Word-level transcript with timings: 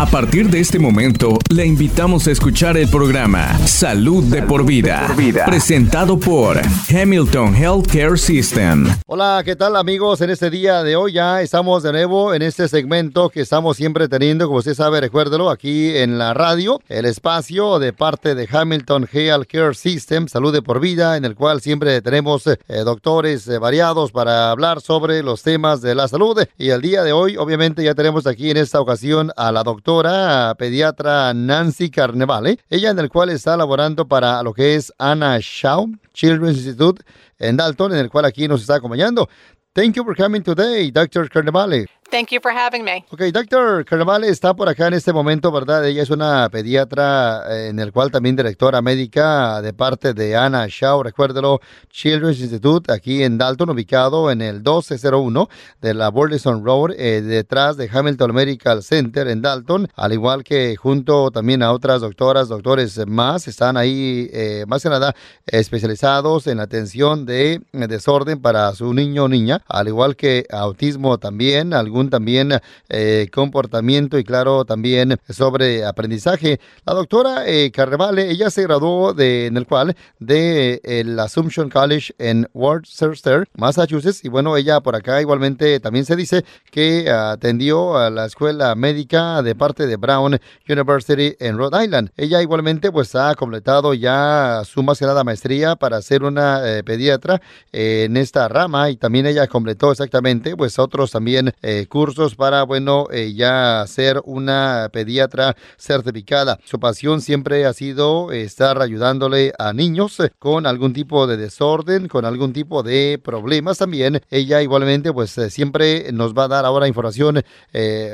A 0.00 0.06
partir 0.06 0.48
de 0.48 0.60
este 0.60 0.78
momento, 0.78 1.36
le 1.50 1.66
invitamos 1.66 2.26
a 2.26 2.30
escuchar 2.30 2.78
el 2.78 2.88
programa 2.88 3.58
Salud 3.66 4.24
de 4.24 4.42
por 4.42 4.64
vida, 4.64 5.14
presentado 5.44 6.18
por 6.18 6.58
Hamilton 6.88 7.54
Healthcare 7.54 8.16
System. 8.16 8.86
Hola, 9.04 9.42
¿qué 9.44 9.56
tal 9.56 9.76
amigos? 9.76 10.22
En 10.22 10.30
este 10.30 10.48
día 10.48 10.82
de 10.82 10.96
hoy 10.96 11.12
ya 11.12 11.42
estamos 11.42 11.82
de 11.82 11.92
nuevo 11.92 12.32
en 12.32 12.40
este 12.40 12.66
segmento 12.68 13.28
que 13.28 13.42
estamos 13.42 13.76
siempre 13.76 14.08
teniendo, 14.08 14.46
como 14.46 14.60
usted 14.60 14.72
sabe, 14.72 15.02
recuérdelo, 15.02 15.50
aquí 15.50 15.94
en 15.94 16.16
la 16.16 16.32
radio, 16.32 16.80
el 16.88 17.04
espacio 17.04 17.78
de 17.78 17.92
parte 17.92 18.34
de 18.34 18.48
Hamilton 18.50 19.06
Healthcare 19.12 19.74
System, 19.74 20.28
Salud 20.28 20.54
de 20.54 20.62
por 20.62 20.80
vida, 20.80 21.18
en 21.18 21.26
el 21.26 21.34
cual 21.34 21.60
siempre 21.60 22.00
tenemos 22.00 22.46
eh, 22.46 22.56
doctores 22.86 23.46
eh, 23.48 23.58
variados 23.58 24.12
para 24.12 24.50
hablar 24.50 24.80
sobre 24.80 25.22
los 25.22 25.42
temas 25.42 25.82
de 25.82 25.94
la 25.94 26.08
salud. 26.08 26.42
Y 26.56 26.70
el 26.70 26.80
día 26.80 27.02
de 27.02 27.12
hoy, 27.12 27.36
obviamente, 27.36 27.84
ya 27.84 27.94
tenemos 27.94 28.26
aquí 28.26 28.50
en 28.50 28.56
esta 28.56 28.80
ocasión 28.80 29.30
a 29.36 29.52
la 29.52 29.62
doctora 29.62 29.89
doctora 29.90 30.54
pediatra 30.54 31.34
Nancy 31.34 31.90
Carnevale, 31.90 32.60
ella 32.68 32.90
en 32.90 32.98
el 33.00 33.08
cual 33.08 33.30
está 33.30 33.56
laborando 33.56 34.06
para 34.06 34.40
lo 34.40 34.54
que 34.54 34.76
es 34.76 34.92
Anna 34.98 35.36
Shaw 35.40 35.88
Children's 36.14 36.58
Institute 36.58 37.02
en 37.40 37.56
Dalton, 37.56 37.92
en 37.92 37.98
el 37.98 38.08
cual 38.08 38.24
aquí 38.24 38.46
nos 38.46 38.60
está 38.60 38.76
acompañando. 38.76 39.28
Thank 39.72 39.94
you 39.94 40.04
for 40.04 40.14
coming 40.14 40.42
today, 40.42 40.92
Dr. 40.92 41.28
Carnevale. 41.28 41.86
Thank 42.10 42.30
you 42.32 42.40
for 42.40 42.50
having 42.50 42.82
me. 42.82 43.04
Ok, 43.12 43.20
doctor 43.32 43.84
Carnaval 43.84 44.24
está 44.24 44.52
por 44.52 44.68
acá 44.68 44.88
en 44.88 44.94
este 44.94 45.12
momento, 45.12 45.52
¿verdad? 45.52 45.86
Ella 45.86 46.02
es 46.02 46.10
una 46.10 46.48
pediatra 46.48 47.44
eh, 47.48 47.68
en 47.68 47.78
el 47.78 47.92
cual 47.92 48.10
también 48.10 48.34
directora 48.34 48.82
médica 48.82 49.62
de 49.62 49.72
parte 49.72 50.12
de 50.12 50.36
Anna 50.36 50.66
Shaw, 50.68 51.04
recuérdelo, 51.04 51.60
Children's 51.88 52.40
Institute, 52.40 52.92
aquí 52.92 53.22
en 53.22 53.38
Dalton, 53.38 53.70
ubicado 53.70 54.32
en 54.32 54.42
el 54.42 54.56
1201 54.56 55.48
de 55.80 55.94
la 55.94 56.08
Burleson 56.08 56.64
Road, 56.64 56.94
eh, 56.98 57.22
detrás 57.22 57.76
de 57.76 57.88
Hamilton 57.92 58.34
Medical 58.34 58.82
Center 58.82 59.28
en 59.28 59.40
Dalton, 59.40 59.86
al 59.94 60.12
igual 60.12 60.42
que 60.42 60.74
junto 60.74 61.30
también 61.30 61.62
a 61.62 61.70
otras 61.70 62.00
doctoras, 62.00 62.48
doctores 62.48 63.06
más, 63.06 63.46
están 63.46 63.76
ahí 63.76 64.28
eh, 64.32 64.64
más 64.66 64.82
que 64.82 64.88
nada 64.88 65.14
especializados 65.46 66.48
en 66.48 66.58
atención 66.58 67.24
de 67.24 67.62
desorden 67.72 68.42
para 68.42 68.74
su 68.74 68.92
niño 68.92 69.24
o 69.24 69.28
niña, 69.28 69.62
al 69.68 69.86
igual 69.86 70.16
que 70.16 70.44
autismo 70.50 71.18
también, 71.18 71.72
algún 71.72 71.99
también 72.08 72.52
eh, 72.88 73.28
comportamiento 73.32 74.18
y 74.18 74.24
claro 74.24 74.64
también 74.64 75.18
sobre 75.28 75.84
aprendizaje. 75.84 76.60
La 76.86 76.94
doctora 76.94 77.46
eh, 77.46 77.70
Carrevale, 77.72 78.30
ella 78.30 78.50
se 78.50 78.62
graduó 78.62 79.12
de, 79.12 79.46
en 79.46 79.56
el 79.56 79.66
cual 79.66 79.96
de 80.18 80.80
el 80.84 81.18
Assumption 81.18 81.68
College 81.68 82.14
en 82.18 82.48
Worcester, 82.54 83.48
Massachusetts 83.56 84.24
y 84.24 84.28
bueno, 84.28 84.56
ella 84.56 84.80
por 84.80 84.94
acá 84.94 85.20
igualmente 85.20 85.80
también 85.80 86.04
se 86.04 86.16
dice 86.16 86.44
que 86.70 87.10
atendió 87.10 87.98
a 87.98 88.10
la 88.10 88.26
escuela 88.26 88.74
médica 88.74 89.42
de 89.42 89.54
parte 89.54 89.86
de 89.86 89.96
Brown 89.96 90.38
University 90.68 91.36
en 91.40 91.58
Rhode 91.58 91.84
Island. 91.84 92.10
Ella 92.16 92.40
igualmente 92.40 92.92
pues 92.92 93.14
ha 93.16 93.34
completado 93.34 93.92
ya 93.92 94.62
su 94.64 94.82
más 94.82 95.00
maestría 95.24 95.76
para 95.76 96.00
ser 96.02 96.22
una 96.22 96.60
eh, 96.66 96.82
pediatra 96.84 97.40
en 97.72 98.16
esta 98.16 98.48
rama 98.48 98.90
y 98.90 98.96
también 98.96 99.26
ella 99.26 99.46
completó 99.46 99.90
exactamente 99.90 100.56
pues 100.56 100.78
otros 100.78 101.10
también 101.10 101.52
eh, 101.62 101.86
cursos 101.90 102.36
para, 102.36 102.62
bueno, 102.62 103.08
eh, 103.10 103.34
ya 103.34 103.84
ser 103.86 104.22
una 104.24 104.88
pediatra 104.90 105.56
certificada. 105.76 106.58
Su 106.64 106.80
pasión 106.80 107.20
siempre 107.20 107.66
ha 107.66 107.74
sido 107.74 108.32
estar 108.32 108.80
ayudándole 108.80 109.52
a 109.58 109.74
niños 109.74 110.16
con 110.38 110.66
algún 110.66 110.94
tipo 110.94 111.26
de 111.26 111.36
desorden, 111.36 112.08
con 112.08 112.24
algún 112.24 112.54
tipo 112.54 112.82
de 112.82 113.20
problemas 113.22 113.76
también. 113.76 114.22
Ella 114.30 114.62
igualmente, 114.62 115.12
pues 115.12 115.36
eh, 115.36 115.50
siempre 115.50 116.10
nos 116.12 116.32
va 116.32 116.44
a 116.44 116.48
dar 116.48 116.64
ahora 116.64 116.88
información 116.88 117.42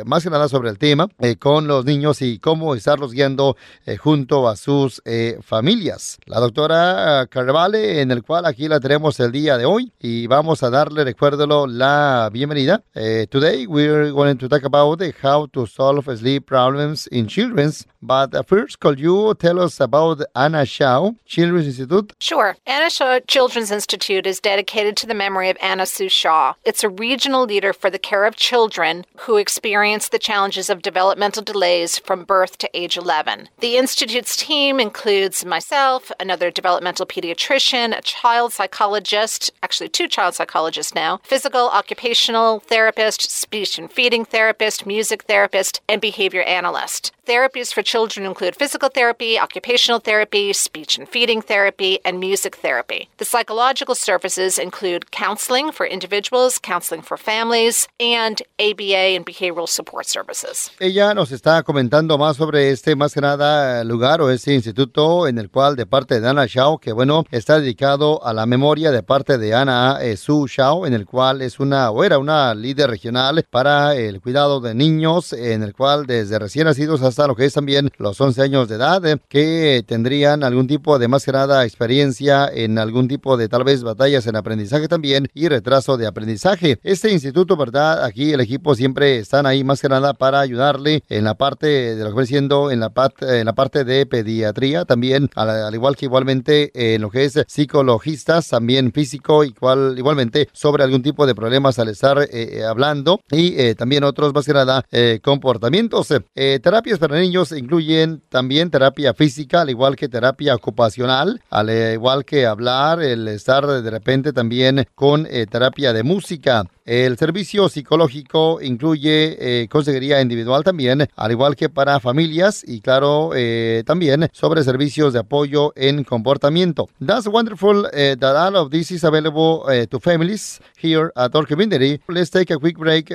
más 0.07 0.23
que 0.25 0.31
nada 0.31 0.49
sobre 0.49 0.71
el 0.71 0.79
tema 0.79 1.09
con 1.39 1.67
los 1.67 1.85
niños 1.85 2.23
y 2.23 2.39
cómo 2.39 2.75
estarlos 2.75 3.13
guiando 3.13 3.57
junto 3.99 4.49
a 4.49 4.57
sus 4.57 5.03
familias. 5.43 6.19
La 6.25 6.41
doctora 6.41 7.27
Carvale, 7.29 8.01
en 8.01 8.11
el 8.11 8.23
cual 8.23 8.47
aquí 8.47 8.69
la 8.69 8.81
tenemos 8.81 9.21
el 9.21 9.33
día 9.33 9.59
de 9.59 9.67
hoy 9.67 9.93
y 10.01 10.27
vamos 10.27 10.63
a 10.63 10.71
darle, 10.71 11.05
recuérdelo, 11.05 11.67
la 11.67 12.31
bienvenida. 12.33 12.83
today 13.31 13.66
we're 13.67 14.13
going 14.13 14.39
to 14.39 14.49
talk 14.49 14.63
about 14.63 15.03
how 15.21 15.47
to 15.47 15.67
solve 15.67 16.05
sleep 16.19 16.47
problems 16.47 17.07
in 17.09 17.29
children. 17.29 17.73
But 18.03 18.47
first, 18.47 18.79
could 18.79 19.01
you 19.01 19.35
tell 19.35 19.59
us 19.61 19.81
about 19.81 20.21
Anna 20.37 20.65
Shaw 20.65 21.11
Children's 21.25 21.67
Institute? 21.67 22.13
Sure. 22.21 22.57
Anna 22.67 22.89
Shaw 22.89 23.19
Children's 23.27 23.71
Institute 23.71 24.27
is 24.27 24.39
dedicated 24.39 24.97
to 24.99 25.07
the 25.07 25.15
memory 25.15 25.51
of 25.51 25.57
Anna 25.61 25.87
Sue 25.87 26.09
Shaw. 26.09 26.55
It's 26.65 26.85
a 26.85 26.89
regional 26.89 27.45
leader 27.45 27.73
for 27.73 27.91
the 27.91 27.99
care 27.99 28.25
of 28.25 28.37
children 28.37 29.05
who 29.21 29.39
experience 29.39 30.09
the 30.09 30.21
challenges 30.21 30.71
of 30.71 30.83
developmental 30.83 31.43
delays 31.43 31.99
from 31.99 32.25
birth 32.25 32.59
to 32.59 32.71
age 32.75 32.97
11. 32.97 33.49
The 33.59 33.77
Institute's 33.77 34.37
team 34.37 34.79
includes 34.79 35.45
myself, 35.45 36.13
another 36.21 36.51
developmental 36.51 37.07
pediatrician, 37.07 37.97
a 37.97 38.03
child 38.03 38.53
psychologist, 38.53 39.51
actually, 39.63 39.89
two 39.89 40.07
child 40.07 40.35
psychologists 40.35 40.95
now, 40.95 41.19
physical 41.25 41.69
occupational 41.71 42.61
therapist, 42.61 43.29
speech 43.31 43.56
feeding 43.89 44.25
therapist, 44.25 44.85
music 44.85 45.23
therapist, 45.25 45.81
and 45.89 46.01
behavior 46.01 46.43
analyst. 46.43 47.16
Therapies 47.27 47.75
for 47.75 47.83
children 47.83 48.25
include 48.25 48.55
physical 48.55 48.89
therapy, 48.89 49.37
occupational 49.37 49.99
therapy, 49.99 50.53
speech 50.53 50.97
and 50.97 51.09
feeding 51.09 51.43
therapy, 51.43 51.99
and 52.05 52.21
music 52.21 52.59
therapy. 52.63 53.09
The 53.17 53.25
psychological 53.25 53.97
services 53.97 54.61
include 54.61 55.11
counseling 55.11 55.73
for 55.73 55.85
individuals, 55.87 56.61
counseling 56.61 57.03
for 57.03 57.17
families, 57.17 57.89
and 57.99 58.41
ABA 58.61 59.17
and 59.17 59.27
behavioral 59.27 59.67
support 59.67 60.07
services. 60.07 60.71
Ella 60.79 61.15
nos 61.15 61.33
está 61.33 61.65
comentando 61.65 62.17
más 62.17 62.37
sobre 62.37 62.71
este 62.71 62.95
más 62.95 63.13
que 63.13 63.21
nada 63.21 63.83
lugar 63.83 64.21
o 64.21 64.31
este 64.31 64.55
instituto 64.55 65.27
en 65.27 65.39
el 65.39 65.51
cual 65.51 65.75
de 65.75 65.85
parte 65.85 66.21
de 66.21 66.29
Ana 66.29 66.47
Shao, 66.47 66.79
que 66.79 66.93
bueno, 66.93 67.25
está 67.33 67.59
dedicado 67.59 68.25
a 68.25 68.33
la 68.33 68.47
memoria 68.47 68.93
de 68.93 69.03
parte 69.03 69.37
de 69.37 69.53
Ana 69.53 69.99
eh, 70.01 70.17
Su 70.17 70.47
Shao, 70.47 70.87
en 70.87 70.95
el 70.95 71.07
cual 71.07 71.43
es 71.43 71.59
una 71.59 71.91
o 71.91 72.05
era 72.05 72.19
una 72.19 72.55
líder 72.55 72.89
regional 72.89 73.45
para 73.51 73.97
el 73.97 74.21
cuidado 74.21 74.61
de 74.61 74.77
niños, 74.77 75.33
en 75.33 75.65
el 75.65 75.75
cual 75.75 76.07
desde 76.07 76.39
recién 76.39 76.67
nacidos 76.67 77.03
hasta 77.03 77.16
lo 77.27 77.35
que 77.35 77.47
es 77.47 77.55
también 77.55 77.91
los 77.99 78.21
11 78.21 78.43
años 78.43 78.69
de 78.69 78.77
edad, 78.77 79.05
eh, 79.07 79.17
que 79.29 79.83
tendrían 79.87 80.45
algún 80.45 80.67
tipo 80.67 80.99
de 80.99 81.09
más 81.09 81.25
que 81.25 81.33
nada 81.33 81.65
experiencia 81.65 82.49
en 82.53 82.79
algún 82.79 83.09
tipo 83.09 83.37
de 83.37 83.49
tal 83.49 83.65
vez 83.65 83.83
batallas 83.83 84.27
en 84.27 84.37
aprendizaje 84.37 84.89
también 84.89 85.29
y 85.35 85.49
retraso 85.49 85.97
de 85.97 86.07
aprendizaje. 86.07 86.79
Este 86.83 87.11
instituto, 87.11 87.57
¿verdad? 87.57 88.05
Aquí 88.05 88.33
el 88.33 88.41
equipo 88.41 88.75
siempre 88.75 89.19
están 89.19 89.47
ahí 89.47 89.65
más 89.65 89.81
que 89.81 89.89
nada 89.89 90.13
para 90.13 90.41
ayudarle 90.41 91.03
en 91.09 91.25
la 91.25 91.35
parte 91.35 91.67
de 91.67 92.05
lo 92.05 92.15
que 92.15 92.27
siendo 92.27 92.71
en 92.71 92.81
la, 92.81 92.91
parte, 92.91 93.41
en 93.41 93.47
la 93.47 93.55
parte 93.55 93.85
de 93.85 94.05
pediatría, 94.05 94.85
también 94.85 95.31
al, 95.35 95.75
igual 95.75 95.97
que 95.97 96.07
igualmente 96.07 96.95
en 96.95 97.03
lo 97.03 97.11
que 97.11 97.25
es 97.25 97.41
psicologistas, 97.47 98.49
también 98.49 98.93
físico, 98.93 99.45
igual, 99.45 99.95
igualmente 99.97 100.49
sobre 100.53 100.83
algún 100.83 101.03
tipo 101.03 101.27
de 101.27 101.35
problemas 101.35 101.79
al 101.79 101.89
estar 101.89 102.19
eh, 102.19 102.29
eh, 102.33 102.65
hablando 102.65 103.21
y 103.31 103.75
también 103.75 104.05
otros 104.05 104.35
más 104.35 104.45
que 104.45 104.53
nada 104.53 104.85
comportamientos. 105.23 106.09
terapias 106.35 106.99
para 107.09 107.21
niños 107.21 107.53
incluyen 107.53 108.21
también 108.29 108.71
terapia 108.71 109.15
física, 109.15 109.61
al 109.61 109.71
igual 109.71 109.95
que 109.95 110.09
terapia 110.09 110.57
ocupacional, 110.57 111.41
al 111.51 111.71
igual 111.71 112.25
que 112.25 112.47
hablar, 112.47 113.01
el 113.01 113.29
estar 113.29 113.65
de 113.65 113.91
repente 113.91 114.33
también 114.33 114.87
con 114.97 115.27
eh, 115.31 115.47
terapia 115.47 115.93
de 115.93 116.03
música. 116.03 116.65
El 116.87 117.19
servicio 117.19 117.69
psicológico 117.69 118.61
incluye 118.63 119.37
eh, 119.41 119.69
consejería 119.69 120.21
individual 120.21 120.63
también, 120.63 121.09
al 121.17 121.33
igual 121.33 121.57
que 121.57 121.69
para 121.69 121.99
familias 121.99 122.63
y 122.65 122.81
claro, 122.81 123.33
eh, 123.35 123.83
también 123.85 124.29
sobre 124.33 124.63
servicios 124.63 125.13
de 125.13 125.19
apoyo 125.19 125.73
en 125.75 126.05
comportamiento. 126.05 126.89
That's 127.05 127.27
wonderful 127.27 127.87
uh, 127.87 128.17
that 128.21 128.37
all 128.37 128.55
of 128.55 128.71
this 128.71 128.93
is 128.93 129.03
available 129.03 129.63
uh, 129.65 129.87
to 129.87 129.99
families 129.99 130.61
here 130.81 131.11
at 131.17 131.35
our 131.35 131.45
community. 131.45 132.01
Let's 132.07 132.31
take 132.31 132.55
a 132.55 132.57
quick 132.57 132.79
break. 132.79 133.11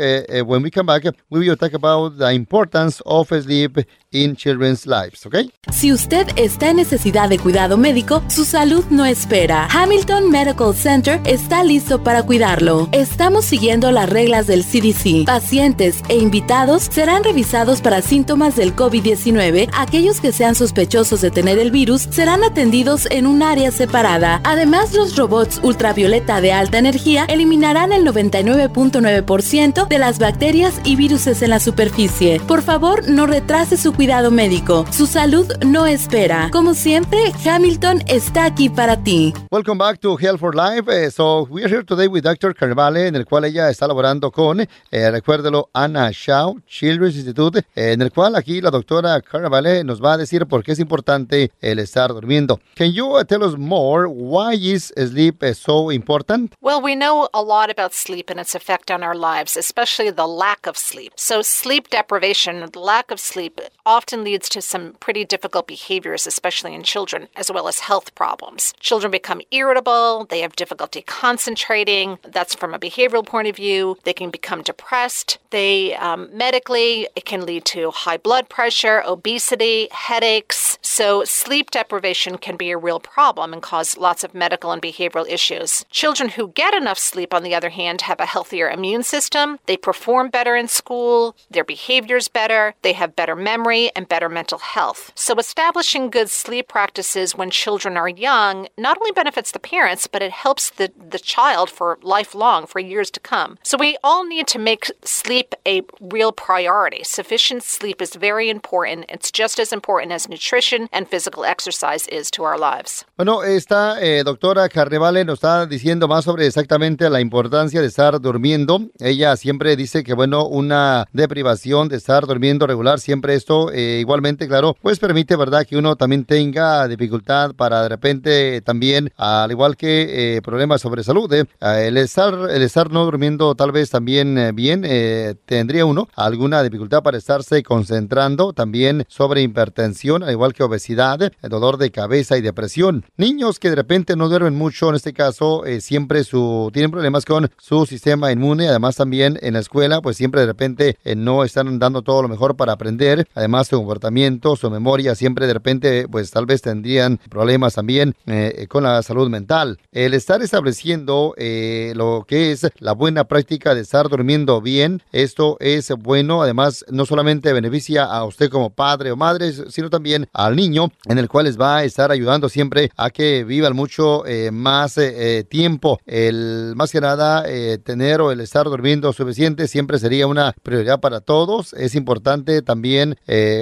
When 0.46 0.64
we 0.64 0.70
come 0.70 0.88
back, 0.88 1.04
we 1.30 1.40
will 1.40 1.56
talk 1.56 1.74
about 1.74 2.18
the 2.18 2.34
importance 2.34 3.02
of 3.06 3.30
sleep 3.30 3.80
in 4.12 4.36
children's 4.36 4.86
lives, 4.86 5.26
¿ok? 5.26 5.36
Si 5.72 5.94
usted 5.94 6.28
está 6.36 6.70
en 6.72 6.78
necesidad 6.78 7.30
de 7.30 7.40
cuidado 7.40 7.78
médico, 7.78 8.22
su 8.28 8.44
salud 8.44 8.84
no 8.90 9.06
espera. 9.06 9.68
Hamilton 9.72 10.30
Medical 10.30 10.76
Center 10.76 11.22
está 11.24 11.64
listo 11.64 12.04
para 12.04 12.24
cuidarlo. 12.24 12.90
Estamos 12.92 13.46
las 13.62 14.10
reglas 14.10 14.48
del 14.48 14.64
CDC. 14.64 15.26
Pacientes 15.26 16.02
e 16.10 16.18
invitados 16.18 16.90
serán 16.92 17.24
revisados 17.24 17.80
para 17.82 18.02
síntomas 18.02 18.56
del 18.56 18.76
COVID-19. 18.76 19.70
Aquellos 19.74 20.20
que 20.20 20.32
sean 20.32 20.56
sospechosos 20.56 21.22
de 21.22 21.30
tener 21.30 21.60
el 21.60 21.70
virus 21.70 22.08
serán 22.10 22.44
atendidos 22.44 23.08
en 23.12 23.28
un 23.28 23.44
área 23.44 23.70
separada. 23.70 24.42
Además, 24.46 24.94
los 24.96 25.16
robots 25.16 25.60
ultravioleta 25.62 26.42
de 26.42 26.54
alta 26.54 26.80
energía 26.80 27.26
eliminarán 27.26 27.92
el 27.92 28.04
99.9% 28.04 29.88
de 29.88 30.00
las 30.00 30.18
bacterias 30.18 30.82
y 30.84 30.96
virus 30.96 31.28
en 31.28 31.52
la 31.52 31.60
superficie. 31.60 32.40
Por 32.48 32.64
favor, 32.64 33.08
no 33.10 33.28
retrase 33.28 33.78
su 33.78 33.94
cuidado 33.94 34.32
médico. 34.32 34.86
Su 34.92 35.06
salud 35.06 35.46
no 35.64 35.86
espera. 35.86 36.50
Como 36.52 36.74
siempre, 36.74 37.20
Hamilton 37.46 38.02
está 38.08 38.46
aquí 38.46 38.70
para 38.70 39.04
ti. 39.04 39.34
Welcome 39.52 39.78
back 39.78 40.00
to 40.00 40.18
Health 40.18 40.40
for 40.40 40.56
Life. 40.56 40.90
Eh, 40.90 41.12
so, 41.12 41.48
we 41.52 41.64
are 41.64 41.70
here 41.70 41.84
today 41.84 42.08
with 42.08 42.24
Dr. 42.24 42.56
Carnevale, 42.56 43.06
en 43.06 43.16
el 43.16 43.26
cual 43.26 43.51
ella 43.52 43.70
está 43.70 43.88
laborando 43.88 44.32
con, 44.32 44.62
eh, 44.62 45.12
recuérdelo, 45.12 45.70
Anna 45.74 46.10
Shaw 46.12 46.60
Children's 46.66 47.16
Institute, 47.16 47.60
eh, 47.76 47.92
en 47.92 48.02
el 48.02 48.12
cual 48.12 48.36
aquí 48.36 48.62
la 48.62 48.72
doctora 48.72 49.22
Carnevale 49.22 49.84
nos 49.84 50.02
va 50.02 50.14
a 50.14 50.18
decir 50.18 50.46
por 50.48 50.64
qué 50.64 50.72
es 50.72 50.80
importante 50.80 51.52
el 51.62 51.80
estar 51.80 52.14
durmiendo. 52.14 52.60
Can 52.76 52.92
you 52.94 53.18
uh, 53.18 53.24
tell 53.24 53.44
us 53.44 53.58
more? 53.58 54.08
Why 54.08 54.56
is 54.56 54.94
sleep 54.96 55.44
uh, 55.44 55.54
so 55.54 55.92
important? 55.92 56.56
Well, 56.62 56.82
we 56.82 56.96
know 56.96 57.30
a 57.34 57.42
lot 57.42 57.70
about 57.70 57.94
sleep 57.94 58.30
and 58.30 58.40
its 58.40 58.56
effect 58.56 58.90
on 58.90 59.04
our 59.04 59.16
lives, 59.16 59.58
especially 59.58 60.12
the 60.12 60.28
lack 60.28 60.66
of 60.66 60.78
sleep. 60.78 61.14
So, 61.16 61.42
sleep 61.42 61.90
deprivation, 61.90 62.66
lack 62.76 63.12
of 63.12 63.20
sleep, 63.20 63.60
often 63.86 64.24
leads 64.24 64.48
to 64.50 64.62
some 64.62 64.94
pretty 65.00 65.26
difficult 65.26 65.68
behaviors, 65.68 66.26
especially 66.26 66.74
in 66.74 66.84
children, 66.84 67.28
as 67.36 67.52
well 67.52 67.68
as 67.68 67.80
health 67.80 68.16
problems. 68.16 68.74
Children 68.80 69.12
become 69.12 69.42
irritable, 69.52 70.26
they 70.30 70.40
have 70.42 70.56
difficulty 70.56 71.02
concentrating. 71.02 72.18
That's 72.24 72.56
from 72.56 72.74
a 72.74 72.80
behavioral 72.80 73.26
point 73.26 73.41
of 73.48 73.56
view. 73.56 73.98
They 74.04 74.14
can 74.14 74.30
become 74.30 74.62
depressed. 74.62 75.38
They 75.50 75.96
um, 75.96 76.30
medically, 76.36 77.08
it 77.16 77.26
can 77.26 77.46
lead 77.46 77.66
to 77.66 77.92
high 77.92 78.18
blood 78.18 78.50
pressure, 78.50 79.04
obesity, 79.06 79.88
headaches. 79.92 80.78
So, 80.82 81.24
sleep 81.24 81.72
deprivation 81.72 82.38
can 82.38 82.58
be 82.58 82.72
a 82.72 82.78
real 82.78 83.00
problem 83.00 83.54
and 83.54 83.62
cause 83.62 83.98
lots 83.98 84.24
of 84.24 84.34
medical 84.34 84.72
and 84.72 84.82
behavioral 84.82 85.30
issues. 85.30 85.86
Children 85.90 86.30
who 86.30 86.50
get 86.50 86.74
enough 86.74 87.00
sleep, 87.00 87.34
on 87.34 87.44
the 87.44 87.56
other 87.56 87.70
hand, 87.70 88.02
have 88.02 88.20
a 88.20 88.26
healthier 88.26 88.70
immune 88.70 89.04
system. 89.04 89.60
They 89.66 89.78
perform 89.78 90.30
better 90.30 90.56
in 90.56 90.68
school, 90.68 91.36
their 91.50 91.64
behavior's 91.64 92.28
better, 92.28 92.74
they 92.82 92.94
have 92.94 93.16
better 93.16 93.36
memory 93.36 93.92
and 93.96 94.08
better 94.08 94.30
mental 94.30 94.60
health. 94.60 95.12
So, 95.16 95.36
establishing 95.36 96.10
good 96.10 96.30
sleep 96.30 96.68
practices 96.68 97.36
when 97.36 97.50
children 97.50 97.98
are 97.98 98.10
young 98.10 98.68
not 98.78 98.98
only 98.98 99.12
benefits 99.12 99.52
the 99.52 99.60
parents, 99.60 100.08
but 100.08 100.22
it 100.22 100.32
helps 100.32 100.70
the, 100.70 100.92
the 101.10 101.20
child 101.20 101.70
for 101.70 101.98
lifelong, 102.02 102.66
for 102.66 102.80
years 102.80 103.10
to 103.12 103.20
come. 103.20 103.31
So, 103.64 103.78
we 103.78 103.98
all 104.04 104.26
need 104.28 104.48
to 104.48 104.60
make 104.60 104.92
sleep 105.06 105.56
a 105.66 105.84
real 106.02 106.34
priority. 106.34 107.02
Sufficient 107.06 107.64
sleep 107.64 108.02
is 108.02 108.14
very 108.18 108.50
important. 108.50 109.06
It's 109.08 109.32
just 109.32 109.58
as 109.58 109.72
important 109.72 110.12
as 110.12 110.28
nutrition 110.28 110.90
and 110.92 111.08
physical 111.08 111.46
exercise 111.46 112.08
is 112.10 112.30
to 112.32 112.44
our 112.44 112.58
lives. 112.58 113.06
Bueno, 113.16 113.44
esta 113.44 114.02
eh, 114.02 114.24
doctora 114.26 114.68
Carnevale 114.68 115.24
nos 115.24 115.36
está 115.36 115.66
diciendo 115.66 116.10
más 116.10 116.26
sobre 116.26 116.46
exactamente 116.46 117.10
la 117.10 117.22
importancia 117.22 117.80
de 117.80 117.88
estar 117.88 118.20
durmiendo. 118.20 118.82
Ella 119.00 119.38
siempre 119.38 119.78
dice 119.78 120.04
que, 120.04 120.14
bueno, 120.14 120.46
una 120.46 121.08
deprivación 121.14 121.88
de 121.88 121.96
estar 121.98 122.28
durmiendo 122.28 122.68
regular, 122.68 123.00
siempre 123.00 123.36
esto 123.36 123.72
eh, 123.72 124.00
igualmente, 124.02 124.46
claro, 124.50 124.76
pues 124.82 125.00
permite, 125.00 125.38
¿verdad?, 125.38 125.66
que 125.66 125.78
uno 125.78 125.96
también 125.96 126.26
tenga 126.26 126.86
dificultad 126.90 127.56
para 127.56 127.84
de 127.84 127.90
repente 127.90 128.62
también, 128.62 129.14
al 129.16 129.52
igual 129.52 129.78
que 129.78 130.36
eh, 130.36 130.42
problemas 130.42 130.82
sobre 130.82 131.04
salud, 131.04 131.32
eh, 131.34 131.46
el, 131.62 131.96
estar, 131.96 132.34
el 132.50 132.62
estar 132.62 132.92
no 132.92 133.06
durmiendo 133.06 133.21
tal 133.56 133.72
vez 133.72 133.92
también 133.92 134.36
eh, 134.38 134.52
bien, 134.52 134.84
eh, 134.84 135.36
tendría 135.46 135.86
uno 135.86 136.10
alguna 136.16 136.64
dificultad 136.64 137.04
para 137.04 137.20
estarse 137.20 137.62
concentrando, 137.62 138.52
también 138.52 139.06
sobre 139.08 139.44
hipertensión, 139.44 140.24
al 140.24 140.32
igual 140.32 140.54
que 140.54 140.64
obesidad, 140.64 141.32
dolor 141.44 141.78
de 141.78 141.92
cabeza 141.92 142.36
y 142.38 142.42
depresión. 142.42 143.06
Niños 143.18 143.60
que 143.60 143.70
de 143.70 143.76
repente 143.76 144.16
no 144.16 144.28
duermen 144.28 144.56
mucho, 144.56 144.90
en 144.90 144.96
este 144.96 145.14
caso, 145.14 145.66
eh, 145.66 145.82
siempre 145.82 146.24
su, 146.24 146.72
tienen 146.74 146.90
problemas 146.90 147.26
con 147.26 147.52
su 147.60 147.86
sistema 147.86 148.32
inmune, 148.32 148.68
además 148.68 148.96
también 148.96 149.38
en 149.42 149.54
la 149.54 149.60
escuela, 149.60 150.02
pues 150.02 150.18
siempre 150.18 150.42
de 150.42 150.48
repente 150.48 150.98
eh, 151.04 151.16
no 151.16 151.44
están 151.44 151.78
dando 151.78 152.02
todo 152.02 152.24
lo 152.24 152.28
mejor 152.28 152.56
para 152.56 152.74
aprender, 152.74 153.28
además 153.36 153.68
su 153.68 153.78
comportamiento, 153.78 154.56
su 154.56 154.72
memoria, 154.72 155.14
siempre 155.14 155.46
de 155.46 155.54
repente, 155.54 156.08
pues 156.08 156.32
tal 156.32 156.48
vez 156.48 156.64
tendrían 156.64 157.20
problemas 157.30 157.76
también 157.76 158.16
eh, 158.26 158.66
con 158.68 158.84
la 158.84 159.04
salud 159.04 159.30
mental. 159.30 159.78
El 159.92 160.16
estar 160.16 160.42
estableciendo 160.42 161.36
eh, 161.38 161.94
lo 161.96 162.26
que 162.28 162.52
es 162.52 162.68
la 162.80 162.94
buena 163.02 163.24
práctica 163.24 163.74
de 163.74 163.82
estar 163.82 164.10
durmiendo 164.10 164.62
bien, 164.62 165.02
esto 165.12 165.58
es 165.60 165.90
bueno, 165.90 166.44
además 166.44 166.86
no 166.88 167.08
solamente 167.08 167.52
beneficia 167.52 168.04
a 168.04 168.24
usted 168.26 168.52
como 168.52 168.70
padre 168.70 169.12
o 169.12 169.16
madre, 169.16 169.52
sino 169.72 169.90
también 169.90 170.30
al 170.34 170.56
niño, 170.56 170.92
en 171.06 171.18
el 171.18 171.28
cual 171.28 171.46
les 171.46 171.60
va 171.60 171.78
a 171.78 171.84
estar 171.84 172.12
ayudando 172.12 172.48
siempre 172.48 172.92
a 172.96 173.10
que 173.10 173.44
vivan 173.44 173.76
mucho 173.76 174.24
eh, 174.28 174.52
más 174.52 175.00
eh, 175.00 175.40
eh, 175.40 175.44
tiempo. 175.46 176.00
El 176.06 176.74
más 176.76 176.92
que 176.92 177.02
nada 177.02 177.44
eh, 177.48 177.80
tener 177.84 178.22
o 178.22 178.32
el 178.32 178.40
estar 178.40 178.66
durmiendo 178.66 179.12
suficiente 179.14 179.68
siempre 179.68 179.98
sería 179.98 180.28
una 180.28 180.54
prioridad 180.62 181.00
para 181.00 181.22
todos. 181.22 181.74
Es 181.74 181.96
importante 181.96 182.62
también, 182.62 183.18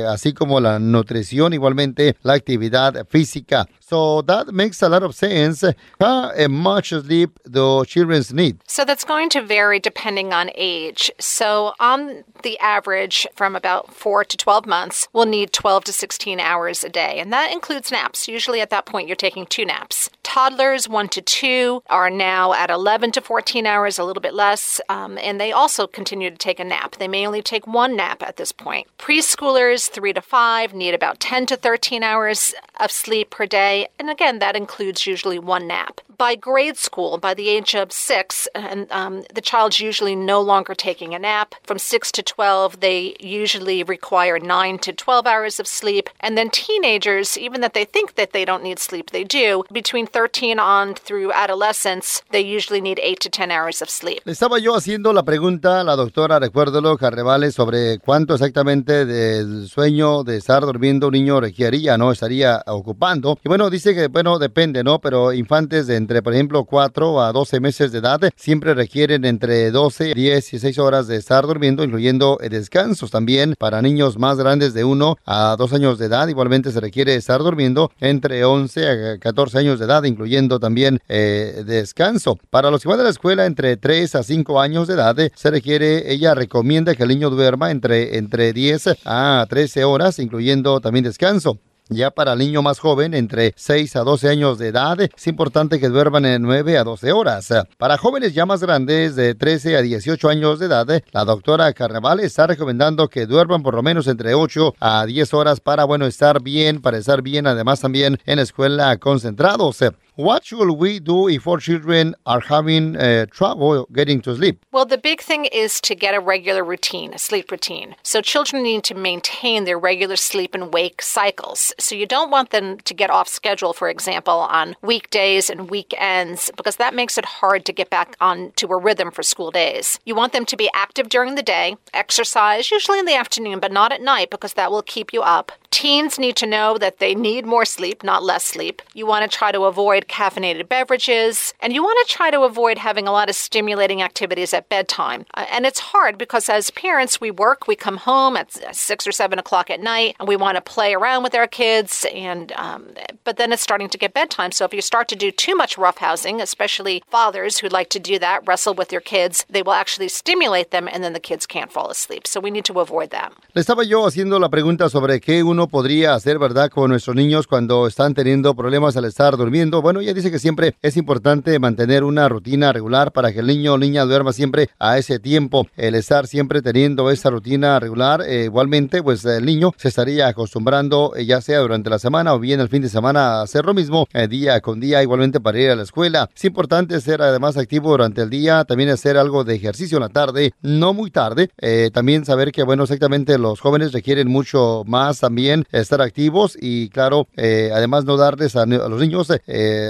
así 0.10 0.34
como 0.34 0.60
la 0.60 0.80
nutrición, 0.80 1.54
igualmente 1.54 2.18
la 2.24 2.34
actividad 2.34 3.08
física. 3.08 3.70
So 3.80 4.22
that 4.28 4.52
makes 4.52 4.84
a 4.84 4.90
lot 4.90 5.02
of 5.02 5.16
sense. 5.16 5.66
How 6.00 6.32
much 6.48 6.90
sleep 6.90 7.40
do 7.46 7.86
children 7.86 8.22
need? 8.34 8.58
So 8.68 8.84
that's 8.86 9.04
going 9.04 9.29
to 9.30 9.42
vary 9.42 9.80
depending 9.80 10.34
on 10.34 10.52
age. 10.56 11.12
So, 11.20 11.74
on 11.80 12.24
the 12.44 12.58
average, 12.60 13.28
from 13.36 13.56
about 13.56 13.94
4 13.94 14.24
to 14.26 14.38
12 14.38 14.66
months, 14.66 15.08
we'll 15.14 15.26
need 15.26 15.52
12 15.52 15.86
to 15.86 15.94
16 15.94 16.40
hours 16.40 16.84
a 16.84 16.90
day. 16.90 17.20
And 17.20 17.32
that 17.34 17.52
includes 17.52 17.92
naps. 17.92 18.28
Usually 18.28 18.62
at 18.62 18.70
that 18.70 18.86
point, 18.86 19.08
you're 19.08 19.16
taking 19.16 19.46
two 19.46 19.66
naps. 19.66 20.10
Toddlers, 20.24 20.88
1 20.88 21.10
to 21.10 21.22
2, 21.22 21.84
are 21.90 22.10
now 22.10 22.54
at 22.54 22.70
11 22.70 23.12
to 23.14 23.22
14 23.22 23.66
hours, 23.66 23.98
a 23.98 24.04
little 24.04 24.22
bit 24.22 24.34
less. 24.34 24.80
Um, 24.88 25.18
and 25.18 25.42
they 25.42 25.52
also 25.52 25.88
continue 25.88 26.30
to 26.30 26.38
take 26.38 26.60
a 26.60 26.64
nap. 26.64 26.98
They 26.98 27.08
may 27.08 27.26
only 27.26 27.42
take 27.42 27.66
one 27.66 27.96
nap 27.96 28.22
at 28.22 28.38
this 28.38 28.52
point. 28.52 28.88
Preschoolers, 29.00 29.90
3 29.90 30.14
to 30.14 30.22
5, 30.22 30.74
need 30.74 30.94
about 30.94 31.20
10 31.20 31.48
to 31.48 31.58
13 31.58 32.04
hours 32.04 32.54
of 32.80 32.92
sleep 32.92 33.32
per 33.32 33.46
day. 33.46 33.88
And 33.98 34.10
again, 34.10 34.40
that 34.40 34.56
includes 34.56 35.08
usually 35.08 35.40
one 35.40 35.68
nap. 35.68 36.00
By 36.16 36.36
grade 36.36 36.78
school, 36.78 37.18
by 37.18 37.34
the 37.34 37.50
age 37.50 37.74
of 37.74 37.92
six, 37.92 38.48
and 38.54 38.92
um, 38.92 39.19
the 39.34 39.42
child's 39.42 39.80
usually 39.80 40.16
no 40.16 40.42
longer 40.42 40.76
taking 40.76 41.14
a 41.14 41.20
nap. 41.20 41.56
From 41.64 41.80
six 41.80 42.12
to 42.14 42.24
12, 42.24 42.80
they 42.80 43.16
usually 43.20 43.84
require 43.84 44.40
nine 44.40 44.78
to 44.80 44.94
12 44.94 45.26
hours 45.26 45.60
of 45.60 45.68
sleep. 45.68 46.10
And 46.20 46.38
then 46.38 46.50
teenagers, 46.50 47.38
even 47.38 47.62
that 47.62 47.74
they 47.74 47.86
think 47.86 48.16
that 48.16 48.32
they 48.32 48.46
don't 48.46 48.64
need 48.64 48.80
sleep, 48.80 49.12
they 49.12 49.24
do. 49.24 49.64
Between 49.72 50.08
13 50.08 50.60
on 50.60 50.94
through 50.96 51.32
adolescence, 51.32 52.22
they 52.32 52.42
usually 52.42 52.82
need 52.82 53.00
eight 53.02 53.20
to 53.22 53.30
10 53.30 53.52
hours 53.52 53.82
of 53.82 53.90
sleep. 53.90 54.22
Le 54.26 54.34
estaba 54.34 54.60
yo 54.60 54.76
haciendo 54.76 55.14
la 55.14 55.24
pregunta 55.24 55.82
a 55.82 55.84
la 55.84 55.96
doctora, 55.96 56.40
recuérdelo, 56.40 56.98
Carrevales, 56.98 57.56
sobre 57.56 58.00
cuánto 58.00 58.34
exactamente 58.34 59.06
del 59.06 59.68
sueño 59.68 60.24
de 60.24 60.38
estar 60.38 60.66
durmiendo 60.66 61.08
un 61.08 61.14
niño 61.14 61.40
requeriría, 61.40 61.98
¿no? 61.98 62.12
Estaría 62.12 62.64
ocupando. 62.68 63.38
Y 63.44 63.50
bueno, 63.50 63.70
dice 63.70 63.96
que, 63.96 64.08
bueno, 64.08 64.40
depende, 64.40 64.84
¿no? 64.84 65.00
Pero 65.00 65.34
infantes 65.34 65.88
de 65.88 65.96
entre, 65.96 66.22
por 66.22 66.34
ejemplo, 66.34 66.64
4 66.66 67.22
a 67.22 67.32
12 67.32 67.60
meses 67.60 67.92
de 67.92 68.00
edad 68.00 68.20
siempre 68.36 68.74
requieren 68.74 69.09
entre 69.14 69.72
12, 69.72 70.14
10 70.14 70.54
y 70.54 70.60
6 70.60 70.80
horas 70.80 71.08
de 71.08 71.18
estar 71.18 71.46
durmiendo, 71.46 71.84
incluyendo 71.84 72.38
eh, 72.42 72.50
descansos 72.50 73.12
también. 73.12 73.56
Para 73.58 73.82
niños 73.82 74.18
más 74.18 74.38
grandes 74.38 74.74
de 74.74 74.84
1 74.84 75.18
a 75.26 75.56
2 75.58 75.74
años 75.74 76.00
de 76.00 76.06
edad, 76.06 76.28
igualmente 76.28 76.72
se 76.72 76.80
requiere 76.80 77.16
estar 77.16 77.42
durmiendo 77.42 77.92
entre 78.00 78.46
11 78.46 78.90
a 78.90 79.18
14 79.20 79.58
años 79.58 79.80
de 79.80 79.86
edad, 79.86 80.04
incluyendo 80.04 80.60
también 80.60 81.00
eh, 81.08 81.64
descanso. 81.66 82.38
Para 82.50 82.72
los 82.72 82.82
que 82.82 82.90
van 82.90 83.00
a 83.00 83.04
la 83.04 83.10
escuela 83.10 83.46
entre 83.46 83.78
3 83.78 84.16
a 84.16 84.24
5 84.24 84.60
años 84.60 84.88
de 84.88 84.94
edad, 84.94 85.20
eh, 85.20 85.32
se 85.36 85.52
requiere, 85.52 86.12
ella 86.12 86.34
recomienda 86.34 86.96
que 86.96 87.04
el 87.04 87.10
niño 87.10 87.30
duerma 87.30 87.72
entre, 87.72 88.18
entre 88.18 88.54
10 88.54 88.98
a 89.06 89.46
13 89.50 89.84
horas, 89.84 90.20
incluyendo 90.20 90.80
también 90.80 91.04
descanso. 91.06 91.60
Ya 91.92 92.12
para 92.12 92.34
el 92.34 92.40
niño 92.40 92.62
más 92.62 92.78
joven, 92.78 93.16
entre 93.16 93.54
6 93.58 93.96
a 93.96 94.02
12 94.02 94.30
años 94.30 94.60
de 94.60 94.68
edad, 94.68 95.02
es 95.02 95.28
importante 95.28 95.80
que 95.80 95.90
duerman 95.90 96.24
en 96.26 96.44
9 96.44 96.78
a 96.78 96.84
12 96.84 97.12
horas. 97.12 97.52
Para 97.80 97.98
jóvenes 97.98 98.36
ya 98.36 98.46
más 98.46 98.62
grandes, 98.62 99.16
de 99.16 99.34
13 99.34 99.76
a 99.76 99.82
18 99.82 100.30
años 100.30 100.60
de 100.60 100.68
edad, 100.68 100.88
la 101.12 101.26
doctora 101.26 101.74
Carnaval 101.74 102.20
está 102.20 102.46
recomendando 102.46 103.08
que 103.08 103.26
duerman 103.26 103.64
por 103.64 103.74
lo 103.74 103.82
menos 103.82 104.06
entre 104.06 104.36
8 104.36 104.76
a 104.80 105.04
10 105.08 105.34
horas 105.34 105.62
para, 105.62 105.84
bueno, 105.86 106.06
estar 106.06 106.44
bien, 106.44 106.80
para 106.80 107.00
estar 107.00 107.24
bien, 107.24 107.48
además 107.48 107.80
también 107.80 108.20
en 108.28 108.36
la 108.36 108.44
escuela 108.44 108.96
concentrados. 108.98 109.80
What 110.16 110.46
should 110.46 110.72
we 110.74 111.00
do 111.00 111.30
if 111.30 111.48
our 111.48 111.58
children 111.58 112.14
are 112.26 112.42
having 112.42 112.98
uh, 112.98 113.26
trouble 113.28 113.88
getting 113.94 114.22
to 114.22 114.36
sleep? 114.36 114.66
Well, 114.72 114.86
the 114.86 114.98
big 114.98 115.22
thing 115.22 115.46
is 115.46 115.80
to 115.82 115.96
get 115.96 116.14
a 116.14 116.20
regular 116.20 116.64
routine, 116.64 117.14
a 117.14 117.18
sleep 117.18 117.52
routine. 117.52 117.96
So 118.04 118.22
children 118.22 118.64
need 118.64 118.84
to 118.86 118.96
maintain 118.96 119.64
their 119.64 119.80
regular 119.80 120.18
sleep 120.18 120.54
and 120.54 120.74
wake 120.74 121.02
cycles. 121.02 121.74
So 121.80 121.96
you 121.96 122.06
don't 122.06 122.30
want 122.32 122.50
them 122.50 122.80
to 122.80 122.94
get 122.94 123.10
off 123.10 123.30
schedule, 123.30 123.72
for 123.72 123.90
example, 123.90 124.40
on 124.40 124.76
weekdays 124.82 125.50
and 125.50 125.70
weekends, 125.70 126.52
because 126.58 126.76
that 126.76 126.94
makes 126.94 127.18
it 127.18 127.26
hard 127.26 127.66
to 127.66 127.74
get 127.74 127.90
back 127.90 128.18
on 128.20 128.52
to 128.58 128.68
a 128.68 128.78
rhythm 128.78 129.12
for 129.12 129.24
school 129.24 129.52
days. 129.52 130.00
You 130.06 130.16
want 130.16 130.34
them 130.34 130.46
to 130.48 130.58
be 130.58 130.70
active 130.74 131.08
during 131.08 131.36
the 131.36 131.44
day, 131.44 131.78
exercise, 131.94 132.72
usually 132.72 133.00
in 133.00 133.06
the 133.06 133.16
afternoon, 133.16 133.60
but 133.60 133.72
not 133.72 133.94
at 133.94 134.02
night, 134.02 134.30
because 134.30 134.54
that 134.54 134.72
will 134.72 134.82
keep 134.82 135.14
you 135.14 135.22
up. 135.22 135.52
Teens 135.72 136.18
need 136.18 136.36
to 136.38 136.48
know 136.48 136.78
that 136.78 136.98
they 136.98 137.14
need 137.14 137.46
more 137.46 137.64
sleep, 137.64 138.04
not 138.04 138.24
less 138.24 138.44
sleep. 138.44 138.82
You 138.94 139.06
want 139.06 139.30
to 139.30 139.38
try 139.38 139.52
to 139.52 139.64
avoid 139.64 140.08
caffeinated 140.08 140.68
beverages, 140.68 141.54
and 141.62 141.72
you 141.72 141.84
want 141.84 142.08
to 142.08 142.14
try 142.14 142.32
to 142.32 142.42
avoid 142.42 142.78
having 142.80 143.08
a 143.08 143.12
lot 143.12 143.30
of 143.30 143.36
stimulating 143.36 144.02
activities 144.02 144.54
at 144.54 144.68
bedtime. 144.68 145.26
Uh, 145.36 145.46
and 145.52 145.66
it's 145.66 145.80
hard 145.80 146.18
because 146.18 146.50
as 146.50 146.72
parents, 146.72 147.22
we 147.22 147.30
work, 147.32 147.68
we 147.68 147.76
come 147.76 147.98
home 147.98 148.36
at 148.36 148.52
six 148.76 149.06
or 149.06 149.12
seven 149.12 149.38
o'clock 149.38 149.70
at 149.70 149.80
night, 149.80 150.16
and 150.20 150.28
we 150.28 150.36
want 150.36 150.56
to 150.56 150.62
play 150.62 150.94
around 150.94 151.24
with 151.24 151.36
our 151.36 151.48
kids, 151.48 152.06
and 152.14 152.52
um, 152.54 152.88
but 153.24 153.38
then 153.38 153.52
it's 153.54 153.62
starting 153.62 153.90
to 153.90 153.98
get 153.98 154.14
bedtime. 154.14 154.52
So 154.52 154.66
if 154.66 154.74
you 154.74 154.82
start 154.82 155.08
to 155.10 155.16
do 155.16 155.30
too 155.32 155.56
much 155.56 155.78
roughhousing, 155.78 156.42
especially 156.42 157.04
fathers 157.10 157.60
who 157.60 157.70
like 157.70 157.90
to 157.90 158.00
do 158.00 158.18
that, 158.20 158.46
wrestle 158.48 158.74
with 158.74 158.92
your 158.92 159.02
kids, 159.02 159.46
they 159.50 159.62
will 159.62 159.74
actually 159.74 160.10
stimulate 160.10 160.72
them, 160.72 160.90
and 160.92 161.04
then 161.04 161.14
the 161.14 161.20
kids 161.20 161.46
can't 161.46 161.72
fall 161.72 161.90
asleep. 161.90 162.26
So 162.26 162.40
we 162.40 162.50
need 162.50 162.66
to 162.66 162.80
avoid 162.80 163.12
that. 163.12 163.32
Le 163.54 163.62
estaba 163.62 163.84
yo 163.88 164.06
haciendo 164.06 164.40
la 164.40 164.50
pregunta 164.50 164.90
sobre 164.90 165.20
qué 165.20 165.44
uno 165.44 165.59
podría 165.68 166.14
hacer, 166.14 166.40
¿verdad?, 166.40 166.70
con 166.70 166.90
nuestros 166.90 167.16
niños 167.16 167.48
cuando 167.48 167.88
están 167.88 168.14
teniendo 168.14 168.56
problemas 168.56 168.96
al 168.98 169.06
estar 169.06 169.38
durmiendo. 169.38 169.82
Bueno, 169.82 170.00
ella 170.00 170.14
dice 170.14 170.32
que 170.32 170.40
siempre 170.40 170.76
es 170.82 170.98
importante 170.98 171.58
mantener 171.60 172.04
una 172.04 172.30
rutina 172.30 172.72
regular 172.72 173.12
para 173.12 173.32
que 173.32 173.40
el 173.40 173.48
niño 173.48 173.74
o 173.74 173.78
niña 173.78 174.06
duerma 174.06 174.34
siempre 174.34 174.70
a 174.80 174.98
ese 174.98 175.20
tiempo. 175.20 175.68
El 175.76 175.96
estar 175.96 176.28
siempre 176.28 176.62
teniendo 176.62 177.12
esa 177.12 177.30
rutina 177.30 177.80
regular, 177.80 178.22
eh, 178.22 178.46
igualmente, 178.46 179.04
pues 179.04 179.26
el 179.26 179.46
niño 179.46 179.74
se 179.78 179.90
estaría 179.90 180.28
acostumbrando, 180.28 181.14
eh, 181.16 181.26
ya 181.26 181.42
sea 181.42 181.60
durante 181.60 181.90
la 181.90 182.00
semana 182.00 182.34
o 182.34 182.40
bien 182.40 182.60
el 182.60 182.70
fin 182.70 182.82
de 182.82 182.90
semana, 182.90 183.40
a 183.40 183.42
hacer 183.42 183.66
lo 183.66 183.74
mismo 183.74 184.08
eh, 184.14 184.28
día 184.28 184.62
con 184.62 184.80
día, 184.80 185.04
igualmente 185.04 185.40
para 185.40 185.60
ir 185.60 185.70
a 185.70 185.76
la 185.76 185.84
escuela. 185.84 186.30
Es 186.36 186.46
importante 186.46 187.00
ser 187.02 187.22
además 187.22 187.58
activo 187.58 187.92
durante 187.92 188.22
el 188.22 188.30
día, 188.30 188.64
también 188.66 188.90
hacer 188.90 189.18
algo 189.18 189.44
de 189.44 189.56
ejercicio 189.56 189.98
en 189.98 190.04
la 190.04 190.10
tarde, 190.10 190.54
no 190.62 190.94
muy 190.94 191.12
tarde. 191.12 191.50
también 191.94 192.26
saber 192.26 192.52
que, 192.52 192.64
bueno, 192.64 192.84
exactamente 192.84 193.38
los 193.38 193.60
jóvenes 193.60 193.92
requieren 193.92 194.28
mucho 194.28 194.84
más 194.86 195.20
también 195.20 195.49
estar 195.72 196.02
activos 196.02 196.58
y, 196.60 196.90
claro, 196.90 197.28
además 197.38 198.06
no 198.06 198.18
darles 198.18 198.56
a, 198.56 198.66
los 198.66 199.00
niños 199.00 199.32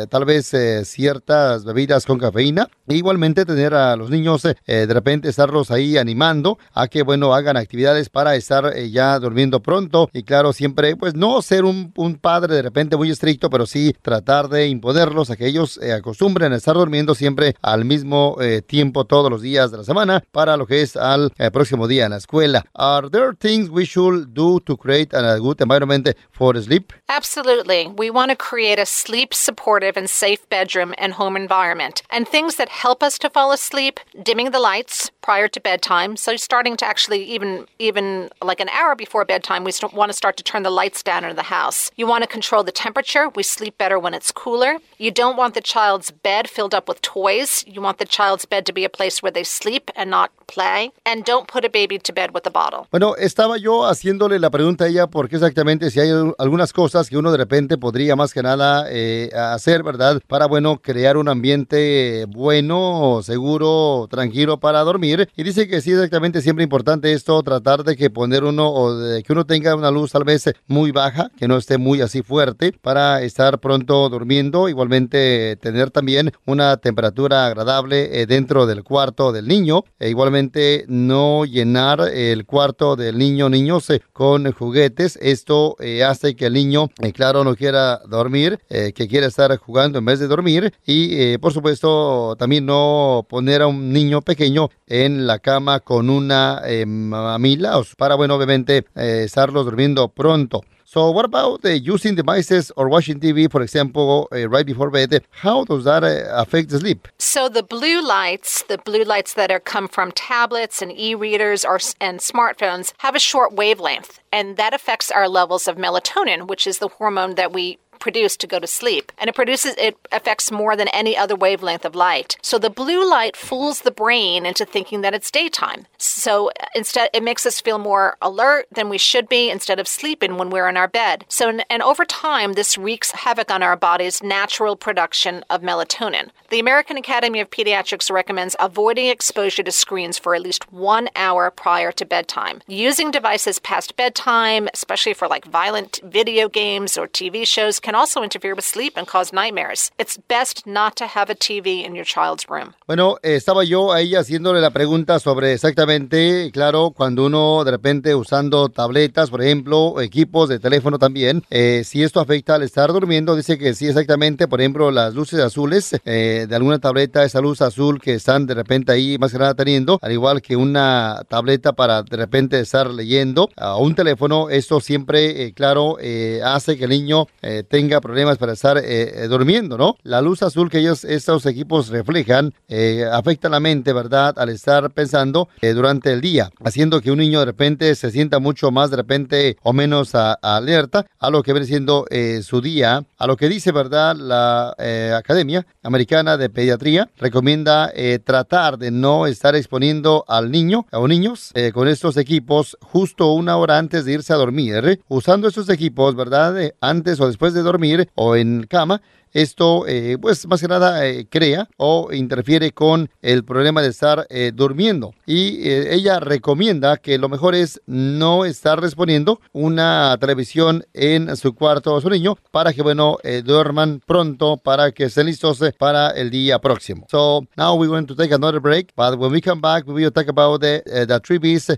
tal 0.09 0.25
vez 0.25 0.53
ciertas 0.83 1.65
bebidas 1.65 2.05
con 2.05 2.19
cafeína. 2.19 2.69
E 2.87 2.95
igualmente 2.95 3.45
tener 3.45 3.73
a 3.73 3.95
los 3.95 4.09
niños 4.09 4.43
de 4.43 4.85
repente 4.87 5.29
estarlos 5.29 5.71
ahí 5.71 5.97
animando 5.97 6.57
a 6.73 6.87
que, 6.87 7.03
bueno, 7.03 7.33
hagan 7.33 7.57
actividades 7.57 8.09
para 8.09 8.35
estar 8.35 8.75
ya 8.75 9.19
durmiendo 9.19 9.59
pronto 9.61 10.09
y 10.13 10.23
claro, 10.23 10.53
siempre, 10.53 10.95
pues 10.95 11.15
no 11.15 11.41
ser 11.41 11.65
un, 11.65 11.91
un, 11.95 12.15
padre 12.15 12.55
de 12.55 12.61
repente 12.61 12.97
muy 12.97 13.09
estricto, 13.09 13.49
pero 13.49 13.65
sí 13.65 13.95
tratar 14.01 14.49
de 14.49 14.67
imponerlos 14.67 15.29
a 15.29 15.35
que 15.35 15.47
ellos 15.47 15.79
eh, 15.81 15.93
acostumbren 15.93 16.53
a 16.53 16.57
estar 16.57 16.75
durmiendo 16.75 17.15
siempre 17.15 17.55
al 17.61 17.85
mismo 17.85 18.37
eh, 18.41 18.61
tiempo 18.61 19.05
todos 19.05 19.29
los 19.31 19.41
días 19.41 19.71
de 19.71 19.77
la 19.77 19.83
semana 19.83 20.23
para 20.31 20.57
lo 20.57 20.65
que 20.65 20.81
es 20.81 20.95
al 20.95 21.31
eh, 21.37 21.51
próximo 21.51 21.87
día 21.87 22.05
en 22.05 22.11
la 22.11 22.17
escuela. 22.17 22.65
Are 22.73 23.09
there 23.09 23.33
things 23.37 23.69
we 23.69 23.85
should 23.85 24.29
do 24.33 24.59
to 24.61 24.77
create 24.77 25.15
a 25.15 25.21
good 25.49 25.61
environment 25.61 26.09
for 26.31 26.53
sleep? 26.61 26.93
Absolutely. 27.07 27.87
We 27.87 28.09
want 28.09 28.29
to 28.31 28.35
create 28.35 28.79
a 28.79 28.85
sleep 28.85 29.33
supportive 29.33 29.97
and 29.97 30.09
safe 30.09 30.47
bedroom 30.49 30.93
and 30.97 31.13
home 31.13 31.35
environment. 31.35 32.01
And 32.09 32.27
things 32.27 32.55
that 32.55 32.69
help 32.69 33.03
us 33.03 33.17
to 33.19 33.29
fall 33.29 33.51
asleep, 33.51 33.99
dimming 34.23 34.51
the 34.51 34.59
lights 34.59 35.11
prior 35.21 35.47
to 35.47 35.59
bedtime. 35.59 36.15
So 36.15 36.35
starting 36.35 36.75
to 36.77 36.85
actually 36.85 37.23
even 37.35 37.65
even 37.77 38.29
like 38.41 38.59
an 38.59 38.69
hour 38.69 38.95
before 38.95 39.25
bedtime, 39.25 39.63
we 39.63 39.71
want 39.93 40.09
to 40.11 40.17
start 40.17 40.35
to 40.37 40.43
turn 40.43 40.63
the 40.63 40.69
lights 40.81 41.03
down 41.03 41.23
in 41.23 41.35
the 41.35 41.49
house. 41.57 41.91
You 41.95 42.07
want 42.07 42.23
to 42.23 42.29
control 42.37 42.63
the 42.63 42.71
temperature. 42.71 43.29
We 43.29 43.43
sleep 43.43 43.77
better 43.77 43.97
when 43.99 44.13
it's 44.13 44.31
cooler. 44.31 44.73
You 44.97 45.11
don't 45.11 45.37
want 45.37 45.53
the 45.53 45.61
child's 45.61 46.09
bed 46.11 46.49
filled 46.49 46.73
up 46.73 46.87
with 46.89 47.01
toys. 47.01 47.63
You 47.67 47.81
want 47.81 47.97
the 47.97 48.05
child's 48.05 48.45
bed 48.45 48.65
to 48.65 48.73
be 48.73 48.83
a 48.85 48.89
place 48.89 49.21
where 49.23 49.31
they 49.31 49.43
sleep 49.43 49.91
and 49.95 50.09
not 50.09 50.29
play. 50.47 50.91
And 51.05 51.23
don't 51.23 51.47
put 51.47 51.63
a 51.65 51.69
baby 51.69 51.99
to 51.99 52.11
bed 52.13 52.33
with 52.33 52.45
a 52.47 52.51
bottle. 52.51 52.87
Bueno, 52.91 53.15
estaba 53.15 53.57
yo 53.57 53.85
haciéndole 53.85 54.39
la 54.39 54.49
pregunta 54.49 54.85
a 54.85 54.87
ella 54.87 55.07
porque 55.07 55.38
exactamente 55.39 55.89
si 55.89 55.99
hay 55.99 56.11
algunas 56.37 56.73
cosas 56.73 57.09
que 57.09 57.17
uno 57.17 57.31
de 57.31 57.37
repente 57.37 57.77
podría 57.77 58.15
más 58.15 58.33
que 58.33 58.43
nada 58.43 58.85
eh, 58.89 59.29
hacer, 59.35 59.83
¿verdad? 59.83 60.21
Para, 60.27 60.45
bueno, 60.45 60.79
crear 60.81 61.17
un 61.17 61.29
ambiente 61.29 62.25
bueno, 62.29 63.21
seguro, 63.23 64.07
tranquilo 64.09 64.59
para 64.59 64.81
dormir. 64.81 65.29
Y 65.35 65.43
dice 65.43 65.67
que 65.67 65.81
sí, 65.81 65.91
exactamente 65.91 66.41
siempre 66.41 66.63
importante 66.63 67.13
esto, 67.13 67.41
tratar 67.43 67.83
de 67.83 67.95
que 67.95 68.09
poner 68.09 68.43
uno 68.43 68.69
o 68.69 68.95
de 68.95 69.23
que 69.23 69.33
uno 69.33 69.45
tenga 69.45 69.75
una 69.75 69.91
luz 69.91 70.11
tal 70.11 70.23
vez 70.23 70.51
muy 70.67 70.91
baja, 70.91 71.31
que 71.37 71.47
no 71.47 71.57
esté 71.57 71.77
muy 71.77 72.01
así 72.01 72.21
fuerte 72.21 72.73
para 72.81 73.21
estar 73.21 73.59
pronto 73.59 74.09
durmiendo. 74.09 74.69
Igualmente 74.69 75.57
tener 75.61 75.91
también 75.91 76.31
una 76.45 76.77
temperatura 76.77 77.45
agradable 77.45 78.21
eh, 78.21 78.25
dentro 78.25 78.65
del 78.65 78.83
cuarto 78.83 79.31
del 79.31 79.47
niño. 79.47 79.83
E 79.99 80.09
igualmente 80.09 80.85
no 80.87 81.45
llenar 81.45 82.01
el 82.13 82.45
cuarto 82.45 82.95
del 82.95 83.17
niño 83.17 83.49
niños 83.49 83.87
con 84.13 84.51
juguetes. 84.51 85.17
Esto 85.31 85.75
eh, 85.79 86.03
hace 86.03 86.35
que 86.35 86.47
el 86.47 86.53
niño, 86.53 86.89
eh, 87.01 87.11
claro, 87.13 87.43
no 87.43 87.55
quiera 87.55 88.01
dormir, 88.07 88.59
que 88.69 89.07
quiera 89.07 89.27
estar 89.27 89.55
jugando 89.57 89.99
en 89.99 90.05
vez 90.05 90.19
de 90.19 90.27
dormir. 90.27 90.73
Y 90.85 91.37
por 91.37 91.53
supuesto 91.53 92.35
también 92.37 92.65
no 92.65 93.25
poner 93.29 93.61
a 93.61 93.67
un 93.67 93.91
niño 93.91 94.21
pequeño 94.21 94.69
en 94.87 95.27
la 95.27 95.39
cama 95.39 95.79
con 95.79 96.09
una 96.09 96.61
mamila 96.85 97.81
para, 97.97 98.15
bueno, 98.15 98.35
obviamente 98.35 98.85
estarlos 98.95 99.65
durmiendo 99.65 100.09
pronto. 100.09 100.61
So 100.91 101.11
what 101.11 101.23
about 101.23 101.63
uh, 101.63 101.69
using 101.69 102.15
devices 102.15 102.71
or 102.75 102.89
watching 102.89 103.19
TV, 103.19 103.47
for 103.51 103.61
example, 103.61 104.27
uh, 104.31 104.49
right 104.49 104.65
before 104.65 104.89
bed? 104.89 105.23
How 105.29 105.63
does 105.63 105.83
that 105.83 106.03
uh, 106.03 106.41
affect 106.41 106.71
sleep? 106.71 107.07
So 107.19 107.47
the 107.47 107.61
blue 107.61 108.01
lights, 108.01 108.63
the 108.63 108.79
blue 108.79 109.03
lights 109.03 109.35
that 109.35 109.51
are 109.51 109.59
come 109.59 109.87
from 109.87 110.11
tablets 110.13 110.81
and 110.81 110.91
e-readers 110.91 111.63
or 111.63 111.79
and 112.01 112.19
smartphones, 112.19 112.93
have 112.97 113.13
a 113.13 113.19
short 113.19 113.53
wavelength, 113.53 114.19
and 114.31 114.57
that 114.57 114.73
affects 114.73 115.11
our 115.11 115.29
levels 115.29 115.67
of 115.67 115.77
melatonin, 115.77 116.47
which 116.47 116.65
is 116.65 116.79
the 116.79 116.87
hormone 116.87 117.35
that 117.35 117.53
we 117.53 117.77
produced 117.99 118.39
to 118.41 118.47
go 118.47 118.59
to 118.59 118.67
sleep. 118.67 119.11
And 119.17 119.29
it 119.29 119.35
produces, 119.35 119.75
it 119.77 119.97
affects 120.11 120.51
more 120.51 120.75
than 120.75 120.87
any 120.89 121.15
other 121.17 121.35
wavelength 121.35 121.85
of 121.85 121.95
light. 121.95 122.37
So 122.41 122.57
the 122.57 122.69
blue 122.69 123.09
light 123.09 123.35
fools 123.35 123.81
the 123.81 123.91
brain 123.91 124.45
into 124.45 124.65
thinking 124.65 125.01
that 125.01 125.13
it's 125.13 125.31
daytime. 125.31 125.85
So 125.97 126.51
instead, 126.73 127.09
it 127.13 127.23
makes 127.23 127.45
us 127.45 127.61
feel 127.61 127.77
more 127.77 128.17
alert 128.21 128.67
than 128.71 128.89
we 128.89 128.97
should 128.97 129.27
be 129.29 129.49
instead 129.49 129.79
of 129.79 129.87
sleeping 129.87 130.37
when 130.37 130.49
we're 130.49 130.69
in 130.69 130.77
our 130.77 130.87
bed. 130.87 131.25
So, 131.29 131.59
and 131.69 131.81
over 131.81 132.05
time, 132.05 132.53
this 132.53 132.77
wreaks 132.77 133.11
havoc 133.11 133.51
on 133.51 133.63
our 133.63 133.75
body's 133.75 134.23
natural 134.23 134.75
production 134.75 135.43
of 135.49 135.61
melatonin. 135.61 136.29
The 136.49 136.59
American 136.59 136.97
Academy 136.97 137.39
of 137.39 137.49
Pediatrics 137.49 138.11
recommends 138.11 138.55
avoiding 138.59 139.07
exposure 139.07 139.63
to 139.63 139.71
screens 139.71 140.17
for 140.17 140.33
at 140.35 140.41
least 140.41 140.71
one 140.71 141.09
hour 141.15 141.51
prior 141.51 141.91
to 141.91 142.05
bedtime. 142.05 142.61
Using 142.67 143.11
devices 143.11 143.59
past 143.59 143.95
bedtime, 143.95 144.67
especially 144.73 145.13
for 145.13 145.27
like 145.27 145.45
violent 145.45 145.99
video 146.03 146.49
games 146.49 146.97
or 146.97 147.07
TV 147.07 147.45
shows, 147.45 147.79
can 147.89 147.95
also 147.95 148.21
interfere 148.21 148.53
with 148.53 148.65
sleep 148.65 148.97
and 148.97 149.07
cause 149.07 149.33
nightmares. 149.33 149.89
It's 149.97 150.15
best 150.27 150.67
not 150.67 150.95
to 150.97 151.05
have 151.07 151.31
a 151.31 151.35
TV 151.35 151.83
in 151.83 151.95
your 151.95 152.05
child's 152.05 152.47
room. 152.47 152.75
Bueno, 152.85 153.17
estaba 153.23 153.63
yo 153.63 153.91
ahí 153.91 154.13
haciéndole 154.13 154.61
la 154.61 154.69
pregunta 154.69 155.19
sobre 155.19 155.53
exactamente, 155.53 156.51
claro, 156.53 156.91
cuando 156.95 157.25
uno 157.25 157.63
de 157.63 157.71
repente 157.71 158.13
usando 158.13 158.69
tabletas, 158.69 159.31
por 159.31 159.41
ejemplo, 159.41 159.99
equipos 160.01 160.49
de 160.49 160.59
teléfono 160.59 160.99
también, 160.99 161.43
eh, 161.49 161.81
si 161.83 162.03
esto 162.03 162.19
afecta 162.19 162.55
al 162.55 162.61
estar 162.61 162.93
durmiendo, 162.93 163.35
dice 163.35 163.57
que 163.57 163.73
sí, 163.73 163.87
exactamente, 163.87 164.47
por 164.47 164.61
ejemplo, 164.61 164.91
las 164.91 165.15
luces 165.15 165.39
azules 165.39 165.99
eh, 166.05 166.45
de 166.47 166.55
alguna 166.55 166.77
tableta, 166.77 167.23
esa 167.23 167.41
luz 167.41 167.59
azul 167.63 167.99
que 167.99 168.13
están 168.13 168.45
de 168.45 168.53
repente 168.53 168.91
ahí 168.91 169.17
más 169.17 169.31
que 169.31 169.39
nada 169.39 169.55
teniendo, 169.55 169.97
al 170.03 170.11
igual 170.11 170.43
que 170.43 170.55
una 170.55 171.23
tableta 171.27 171.73
para 171.73 172.03
de 172.03 172.17
repente 172.17 172.59
estar 172.59 172.87
leyendo 172.91 173.49
a 173.55 173.77
un 173.77 173.95
teléfono, 173.95 174.51
esto 174.51 174.79
siempre, 174.79 175.45
eh, 175.45 175.53
claro, 175.53 175.97
hace 176.43 176.77
que 176.77 176.83
el 176.83 176.91
niño 176.91 177.25
tenga 177.67 177.78
tenga 177.79 178.01
problemas 178.01 178.37
para 178.37 178.51
estar 178.51 178.77
eh, 178.77 178.83
eh, 178.83 179.27
durmiendo, 179.29 179.77
¿no? 179.77 179.95
La 180.03 180.19
luz 180.19 180.43
azul 180.43 180.69
que 180.69 180.79
ellos, 180.79 181.05
estos 181.05 181.45
equipos 181.45 181.87
reflejan, 181.87 182.53
eh, 182.67 183.05
afecta 183.09 183.47
la 183.47 183.61
mente, 183.61 183.93
¿verdad? 183.93 184.37
Al 184.37 184.49
estar 184.49 184.91
pensando 184.91 185.47
durante 185.61 186.11
el 186.11 186.19
día, 186.19 186.49
haciendo 186.61 186.99
que 186.99 187.09
un 187.09 187.19
niño 187.19 187.39
de 187.39 187.45
repente 187.45 187.95
se 187.95 188.11
sienta 188.11 188.39
mucho 188.39 188.69
más 188.69 188.91
de 188.91 188.97
repente 188.97 189.55
o 189.63 189.71
menos 189.71 190.13
alerta 190.13 191.05
a 191.19 191.29
lo 191.29 191.41
que 191.41 191.53
viene 191.53 191.67
siendo 191.67 192.05
su 192.41 192.59
día, 192.59 193.05
a 193.17 193.27
lo 193.27 193.37
que 193.37 193.47
dice, 193.47 193.71
¿verdad? 193.71 194.15
La 194.17 194.75
Academia 195.17 195.65
Americana 195.83 196.35
de 196.35 196.49
Pediatría 196.49 197.09
recomienda 197.17 197.93
tratar 198.25 198.77
de 198.77 198.91
no 198.91 199.25
estar 199.27 199.55
exponiendo 199.55 200.25
al 200.27 200.51
niño 200.51 200.85
o 200.91 201.07
niños 201.07 201.53
con 201.73 201.87
estos 201.87 202.17
equipos 202.17 202.77
justo 202.81 203.31
una 203.31 203.55
hora 203.57 203.77
antes 203.77 204.05
de 204.05 204.13
irse 204.13 204.33
a 204.33 204.37
dormir, 204.37 205.01
usando 205.07 205.47
estos 205.47 205.69
equipos, 205.69 206.15
¿verdad? 206.15 206.73
antes 206.81 207.19
o 207.21 207.27
después 207.27 207.53
de 207.53 207.61
dormir 207.61 207.68
o 208.15 208.35
en 208.35 208.63
cama, 208.63 209.01
esto, 209.31 209.85
eh, 209.87 210.17
pues 210.19 210.47
más 210.47 210.61
que 210.61 210.67
nada, 210.67 211.05
eh, 211.05 211.27
crea 211.29 211.69
o 211.77 212.11
interfiere 212.11 212.71
con 212.71 213.09
el 213.21 213.43
problema 213.43 213.81
de 213.81 213.89
estar 213.89 214.25
eh, 214.29 214.51
durmiendo. 214.53 215.13
Y 215.25 215.69
ella 215.69 216.19
recomienda 216.19 216.97
que 216.97 217.17
lo 217.17 217.29
mejor 217.29 217.53
es 217.53 217.81
no 217.85 218.45
estar 218.45 218.81
respondiendo 218.81 219.39
una 219.51 220.17
televisión 220.19 220.83
en 220.93 221.35
su 221.37 221.53
cuarto 221.53 221.95
a 221.95 222.01
su 222.01 222.09
niño 222.09 222.37
para 222.51 222.73
que, 222.73 222.81
bueno, 222.81 223.17
duerman 223.43 224.01
pronto, 224.05 224.57
para 224.57 224.91
que 224.91 225.05
estén 225.05 225.27
listos 225.27 225.59
para 225.77 226.09
el 226.11 226.31
día 226.31 226.59
próximo. 226.59 227.05
So 227.11 227.45
now 227.55 227.75
we're 227.75 227.89
going 227.89 228.07
to 228.07 228.15
take 228.15 228.33
another 228.33 228.59
break, 228.59 228.91
but 228.95 229.19
when 229.19 229.31
we 229.31 229.41
come 229.41 229.61
back, 229.61 229.85
we 229.85 229.93
will 229.93 230.11
talk 230.11 230.27
about 230.27 230.61
the, 230.61 230.81
the 230.85 231.77